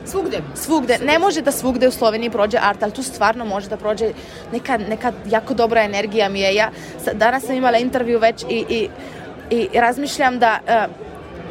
Svugde. 0.07 0.39
Svugde. 0.55 0.99
Ne 1.03 1.19
može 1.19 1.43
da 1.43 1.51
svugde 1.51 1.89
u 1.89 1.91
Sloveniji 1.91 2.31
prođe 2.31 2.59
art, 2.63 2.83
ali 2.83 2.93
tu 2.93 3.03
stvarno 3.03 3.45
može 3.45 3.69
da 3.69 3.77
prođe 3.77 4.13
neka, 4.53 4.77
neka 4.79 5.13
jako 5.27 5.55
dobra 5.55 5.83
energija 5.83 6.29
mi 6.29 6.41
je. 6.41 6.55
Ja 6.55 6.69
danas 7.13 7.43
sam 7.45 7.57
imala 7.57 7.79
intervju 7.79 8.19
već 8.19 8.45
i, 8.49 8.65
i, 8.69 8.89
i 9.51 9.69
razmišljam 9.75 10.39
da 10.39 10.59
uh, 10.63 10.95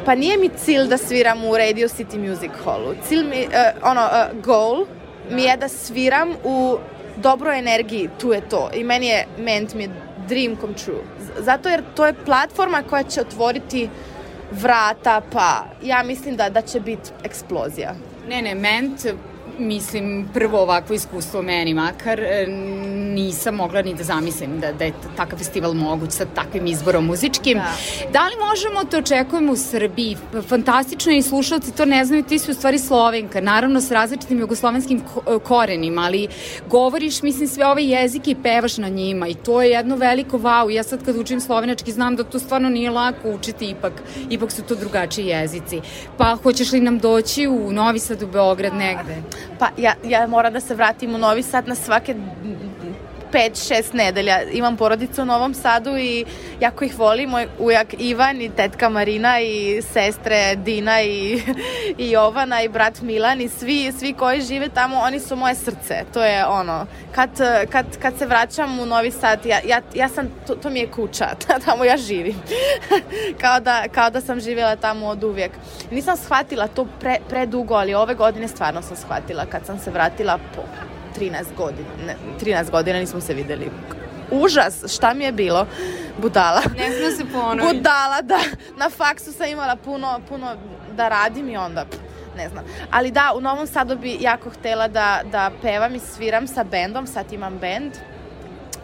pa 0.06 0.14
nije 0.14 0.38
mi 0.38 0.48
cilj 0.48 0.88
da 0.88 0.96
sviram 0.96 1.44
u 1.44 1.56
Radio 1.56 1.88
City 1.88 2.18
Music 2.28 2.50
Hallu. 2.64 2.94
Cilj 3.08 3.24
mi, 3.24 3.44
uh, 3.46 3.90
ono, 3.90 4.08
uh, 4.08 4.42
goal 4.44 4.86
mi 5.30 5.42
je 5.42 5.56
da 5.56 5.68
sviram 5.68 6.34
u 6.44 6.78
dobroj 7.16 7.58
energiji, 7.58 8.08
tu 8.20 8.32
je 8.32 8.40
to. 8.48 8.70
I 8.74 8.84
meni 8.84 9.06
je, 9.06 9.26
ment 9.38 9.74
mi 9.74 9.82
je 9.82 9.90
dream 10.28 10.56
come 10.60 10.74
true. 10.74 11.04
Zato 11.38 11.68
jer 11.68 11.82
to 11.94 12.06
je 12.06 12.14
platforma 12.24 12.82
koja 12.82 13.02
će 13.02 13.20
otvoriti 13.20 13.84
uh, 13.84 14.15
vrata, 14.50 15.20
pa 15.32 15.64
ja 15.82 16.02
mislim 16.02 16.36
da, 16.36 16.48
da 16.50 16.62
će 16.62 16.80
biti 16.80 17.10
eksplozija. 17.24 17.94
Ne, 18.28 18.42
ne, 18.42 18.54
ment 18.54 19.06
mislim, 19.58 20.28
prvo 20.34 20.62
ovakvo 20.62 20.94
iskustvo 20.94 21.42
meni 21.42 21.74
makar, 21.74 22.20
e, 22.20 22.46
nisam 23.14 23.54
mogla 23.54 23.82
ni 23.82 23.94
da 23.94 24.04
zamislim 24.04 24.60
da, 24.60 24.72
da 24.72 24.84
je 24.84 24.92
takav 25.16 25.38
festival 25.38 25.74
moguć 25.74 26.12
sa 26.12 26.26
takvim 26.34 26.66
izborom 26.66 27.06
muzičkim. 27.06 27.58
Da. 27.58 27.74
da 28.12 28.26
li 28.26 28.34
možemo 28.48 28.84
to 28.90 28.98
očekujemo 28.98 29.52
u 29.52 29.56
Srbiji? 29.56 30.16
Fantastično 30.48 31.12
je 31.12 31.18
i 31.18 31.22
slušalci 31.22 31.76
to 31.76 31.84
ne 31.84 32.04
znaju, 32.04 32.22
ti 32.22 32.38
si 32.38 32.50
u 32.50 32.54
stvari 32.54 32.78
Slovenka, 32.78 33.40
naravno 33.40 33.80
s 33.80 33.90
različitim 33.90 34.40
jugoslovenskim 34.40 35.02
korenima, 35.44 36.02
ali 36.02 36.28
govoriš, 36.68 37.22
mislim, 37.22 37.48
sve 37.48 37.66
ove 37.66 37.84
jezike 37.84 38.30
i 38.30 38.42
pevaš 38.42 38.78
na 38.78 38.88
njima 38.88 39.28
i 39.28 39.34
to 39.34 39.62
je 39.62 39.70
jedno 39.70 39.96
veliko 39.96 40.38
wow. 40.38 40.70
Ja 40.70 40.82
sad 40.82 41.04
kad 41.04 41.16
učim 41.16 41.40
slovenački 41.40 41.92
znam 41.92 42.16
da 42.16 42.24
to 42.24 42.38
stvarno 42.38 42.68
nije 42.68 42.90
lako 42.90 43.30
učiti, 43.30 43.70
ipak, 43.70 43.92
ipak 44.30 44.52
su 44.52 44.62
to 44.62 44.74
drugačiji 44.74 45.26
jezici. 45.26 45.80
Pa 46.18 46.36
hoćeš 46.42 46.72
li 46.72 46.80
nam 46.80 46.98
doći 46.98 47.46
u 47.46 47.72
Novi 47.72 47.98
Sad, 47.98 48.22
u 48.22 48.26
Beograd 48.26 48.74
negde? 48.74 49.22
Pa 49.58 49.68
ja, 49.76 49.94
ja 50.04 50.26
moram 50.26 50.52
da 50.52 50.60
se 50.60 50.74
vratim 50.74 51.14
u 51.14 51.18
Novi 51.18 51.42
Sad 51.42 51.68
na 51.68 51.74
svake 51.74 52.14
5-6 53.36 53.94
nedelja. 53.94 54.42
Imam 54.42 54.76
porodicu 54.76 55.22
u 55.22 55.24
Novom 55.24 55.54
Sadu 55.54 55.96
i 55.96 56.24
jako 56.60 56.84
ih 56.84 56.98
volim. 56.98 57.30
Moj 57.30 57.46
ujak 57.58 57.94
Ivan 57.98 58.40
i 58.42 58.50
tetka 58.50 58.88
Marina 58.88 59.40
i 59.40 59.82
sestre 59.82 60.56
Dina 60.56 61.02
i, 61.02 61.42
i 61.98 62.10
Jovana 62.10 62.62
i 62.62 62.68
brat 62.68 63.00
Milan 63.00 63.40
i 63.40 63.48
svi, 63.48 63.92
svi 63.98 64.12
koji 64.12 64.40
žive 64.40 64.68
tamo, 64.68 64.96
oni 64.96 65.20
su 65.20 65.36
moje 65.36 65.54
srce. 65.54 66.04
To 66.12 66.24
je 66.24 66.46
ono, 66.46 66.86
kad, 67.14 67.30
kad, 67.70 67.86
kad 68.02 68.18
se 68.18 68.26
vraćam 68.26 68.78
u 68.78 68.86
Novi 68.86 69.10
Sad, 69.10 69.46
ja, 69.46 69.60
ja, 69.66 69.80
ja 69.94 70.08
sam, 70.08 70.28
to, 70.46 70.54
to 70.54 70.70
mi 70.70 70.80
je 70.80 70.90
kuća, 70.90 71.26
tamo 71.64 71.84
ja 71.84 71.96
živim. 71.96 72.36
kao, 73.40 73.60
da, 73.60 73.84
kao 73.94 74.10
da 74.10 74.20
sam 74.20 74.40
živjela 74.40 74.76
tamo 74.76 75.06
od 75.06 75.24
uvijek. 75.24 75.50
Nisam 75.90 76.16
shvatila 76.16 76.66
to 76.66 76.86
pre, 77.00 77.16
predugo, 77.28 77.74
ali 77.74 77.94
ove 77.94 78.14
godine 78.14 78.48
stvarno 78.48 78.82
sam 78.82 78.96
shvatila 78.96 79.46
kad 79.46 79.66
sam 79.66 79.78
se 79.78 79.90
vratila 79.90 80.38
po 80.54 80.85
13 81.18 81.44
godina, 81.56 81.88
ne, 82.06 82.16
13 82.40 82.70
godina 82.70 82.98
nismo 82.98 83.20
se 83.20 83.34
videli. 83.34 83.70
Užas, 84.30 84.84
šta 84.94 85.14
mi 85.14 85.24
je 85.24 85.32
bilo? 85.32 85.66
Budala. 86.18 86.62
Ne 86.78 87.10
se 87.10 87.24
ponovi. 87.32 87.74
Budala, 87.74 88.22
da. 88.22 88.38
Na 88.76 88.90
faksu 88.90 89.32
sam 89.32 89.48
imala 89.48 89.76
puno, 89.76 90.20
puno 90.28 90.56
da 90.96 91.08
radim 91.08 91.48
i 91.48 91.56
onda 91.56 91.84
ne 92.36 92.48
znam. 92.48 92.64
Ali 92.90 93.10
da, 93.10 93.32
u 93.36 93.40
Novom 93.40 93.66
Sadu 93.66 93.96
bi 93.98 94.18
jako 94.20 94.50
htela 94.50 94.88
da, 94.88 95.20
da 95.32 95.50
pevam 95.62 95.94
i 95.94 95.98
sviram 95.98 96.46
sa 96.46 96.64
bendom, 96.64 97.06
sad 97.06 97.32
imam 97.32 97.58
bend. 97.58 97.92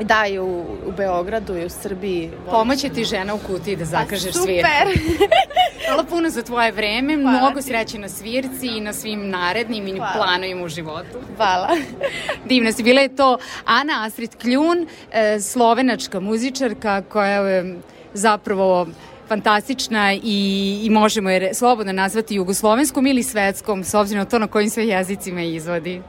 Da, 0.04 0.26
i 0.26 0.38
u, 0.38 0.46
u 0.86 0.92
Beogradu 0.96 1.56
i 1.56 1.64
u 1.64 1.68
Srbiji. 1.68 2.30
Pomoće 2.50 2.88
ti 2.88 3.04
žena 3.04 3.34
u 3.34 3.38
kutiji 3.38 3.76
da 3.76 3.84
zakažeš 3.84 4.32
Pa, 4.32 4.38
svirku. 4.38 4.68
Super! 4.68 4.98
Hvala 5.86 6.04
puno 6.04 6.30
za 6.30 6.42
tvoje 6.42 6.72
vreme, 6.72 7.14
Hvala 7.14 7.38
mnogo 7.38 7.60
ti. 7.60 7.66
sreće 7.66 7.98
na 7.98 8.08
svirci 8.08 8.66
i 8.66 8.80
na 8.80 8.92
svim 8.92 9.30
narednim 9.30 9.88
i 9.88 9.92
Hvala. 9.92 10.12
planovima 10.12 10.64
u 10.64 10.68
životu. 10.68 11.18
Hvala. 11.36 11.68
Divna 12.48 12.72
si, 12.72 12.82
bila 12.82 13.00
je 13.00 13.16
to 13.16 13.38
Ana 13.64 14.04
Astrid 14.06 14.36
Kljun, 14.36 14.86
e, 15.12 15.40
slovenačka 15.40 16.20
muzičarka 16.20 17.02
koja 17.02 17.26
je 17.26 17.78
zapravo 18.14 18.86
fantastična 19.28 20.12
i, 20.14 20.80
i 20.84 20.90
možemo 20.90 21.30
je 21.30 21.54
slobodno 21.54 21.92
nazvati 21.92 22.34
jugoslovenskom 22.34 23.06
ili 23.06 23.22
svetskom, 23.22 23.84
s 23.84 23.94
obzirom 23.94 24.18
na 24.18 24.24
to 24.30 24.38
na 24.38 24.46
kojim 24.46 24.70
sve 24.70 24.86
jezicima 24.86 25.40
je 25.40 25.54
izvodi. 25.54 26.02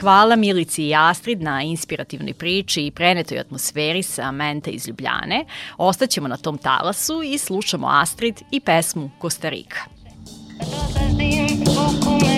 Hvala 0.00 0.36
Milici 0.36 0.88
i 0.88 0.94
Astrid 0.94 1.42
na 1.42 1.62
inspirativnoj 1.62 2.34
priči 2.34 2.86
i 2.86 2.90
prenetoj 2.90 3.38
atmosferi 3.38 4.02
sa 4.02 4.30
Mente 4.32 4.70
iz 4.70 4.88
Ljubljane. 4.88 5.44
Ostaćemo 5.78 6.28
na 6.28 6.36
tom 6.36 6.58
talasu 6.58 7.22
i 7.22 7.38
slušamo 7.38 7.88
Astrid 7.90 8.40
i 8.50 8.60
pesmu 8.60 9.10
Kostarika. 9.18 9.78
Dosazim 10.58 12.37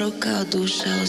Lepte 0.00 0.06
u 0.06 0.10
moru 0.10 0.20
kao 0.20 0.44
duša 0.44 0.90
u 1.02 1.06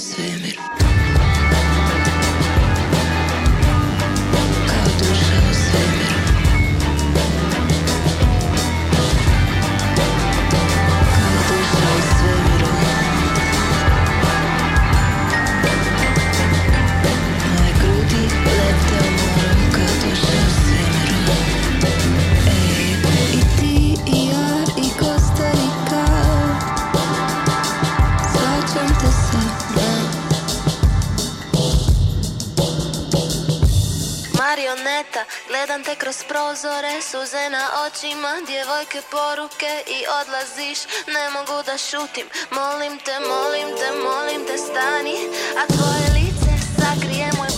gledam 35.62 35.84
te 35.84 35.96
kroz 35.96 36.24
prozore 36.30 36.94
Suze 37.02 37.50
na 37.50 37.66
očima, 37.86 38.32
djevojke 38.48 39.02
poruke 39.12 39.72
I 39.98 40.00
odlaziš, 40.20 40.80
ne 41.16 41.26
mogu 41.36 41.58
da 41.68 41.76
šutim 41.78 42.28
Molim 42.58 42.94
te, 43.06 43.16
molim 43.32 43.70
te, 43.80 43.90
molim 44.08 44.42
te 44.48 44.58
stani. 44.68 45.18
A 45.60 45.64
tvoje 45.74 46.06
lice 46.18 46.54
sakrije 46.80 47.28
moj 47.38 47.51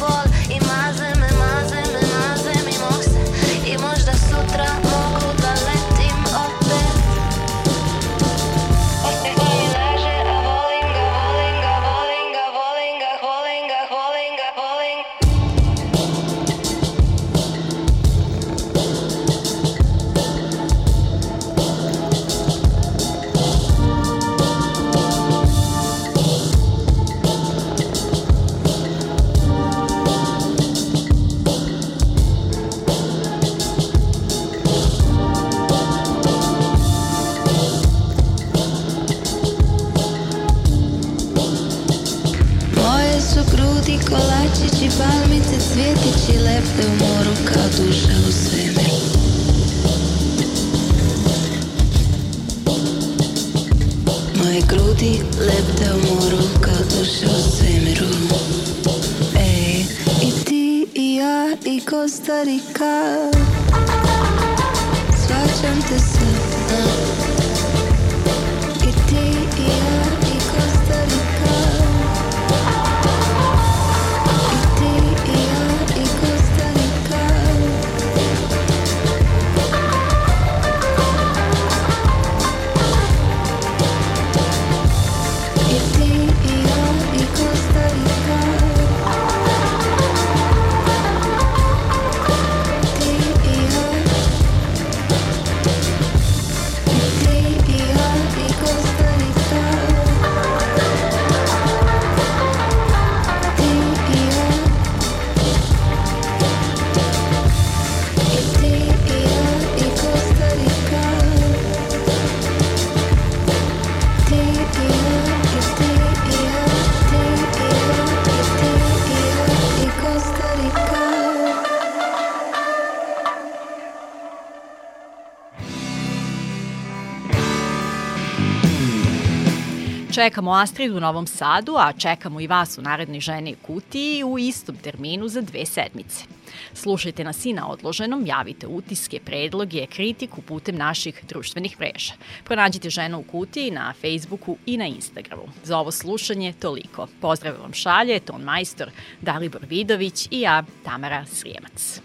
Čekamo 130.13 130.51
Astrid 130.51 130.91
u 130.91 130.99
Novom 130.99 131.27
Sadu, 131.27 131.75
a 131.77 131.91
čekamo 131.97 132.41
i 132.41 132.47
vas 132.47 132.77
u 132.77 132.81
narednoj 132.81 133.19
ženi 133.19 133.55
kutiji 133.61 134.23
u 134.23 134.39
istom 134.39 134.75
terminu 134.75 135.27
za 135.27 135.41
dve 135.41 135.65
sedmice. 135.65 136.25
Slušajte 136.73 137.23
nas 137.23 137.45
i 137.45 137.53
na 137.53 137.69
odloženom, 137.69 138.25
javite 138.25 138.67
utiske, 138.67 139.19
predloge, 139.19 139.85
kritiku 139.85 140.41
putem 140.41 140.75
naših 140.75 141.23
društvenih 141.29 141.79
mreža. 141.79 142.13
Pronađite 142.43 142.89
ženu 142.89 143.19
u 143.19 143.23
kutiji 143.23 143.71
na 143.71 143.93
Facebooku 144.01 144.57
i 144.65 144.77
na 144.77 144.85
Instagramu. 144.85 145.47
Za 145.63 145.77
ovo 145.77 145.91
slušanje 145.91 146.53
toliko. 146.53 147.07
Pozdrav 147.21 147.61
vam 147.61 147.73
šalje, 147.73 148.19
ton 148.19 148.41
majstor 148.41 148.89
Dalibor 149.21 149.65
Vidović 149.69 150.27
i 150.31 150.41
ja, 150.41 150.63
Tamara 150.83 151.25
Srijemac. 151.25 152.01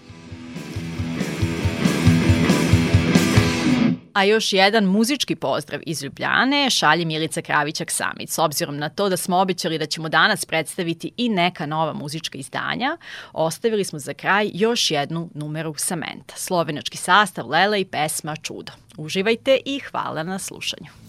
A 4.18 4.24
još 4.24 4.52
jedan 4.52 4.84
muzički 4.84 5.36
pozdrav 5.36 5.80
iz 5.86 6.02
Ljubljane 6.02 6.70
šalje 6.70 7.04
Milica 7.04 7.42
Kravićak 7.42 7.90
Samić. 7.90 8.30
S 8.30 8.38
obzirom 8.38 8.76
na 8.76 8.88
to 8.88 9.08
da 9.08 9.16
smo 9.16 9.38
obećali 9.38 9.78
da 9.78 9.86
ćemo 9.86 10.08
danas 10.08 10.44
predstaviti 10.44 11.12
i 11.16 11.28
neka 11.28 11.66
nova 11.66 11.92
muzička 11.92 12.38
izdanja, 12.38 12.96
ostavili 13.32 13.84
smo 13.84 13.98
za 13.98 14.14
kraj 14.14 14.50
još 14.54 14.90
jednu 14.90 15.30
numeru 15.34 15.74
Samenta. 15.76 16.34
Slovenački 16.36 16.96
sastav 16.96 17.50
Lela 17.50 17.76
i 17.76 17.84
pesma 17.84 18.36
Čudo. 18.36 18.72
Uživajte 18.96 19.58
i 19.64 19.78
hvala 19.78 20.22
na 20.22 20.38
slušanju. 20.38 21.07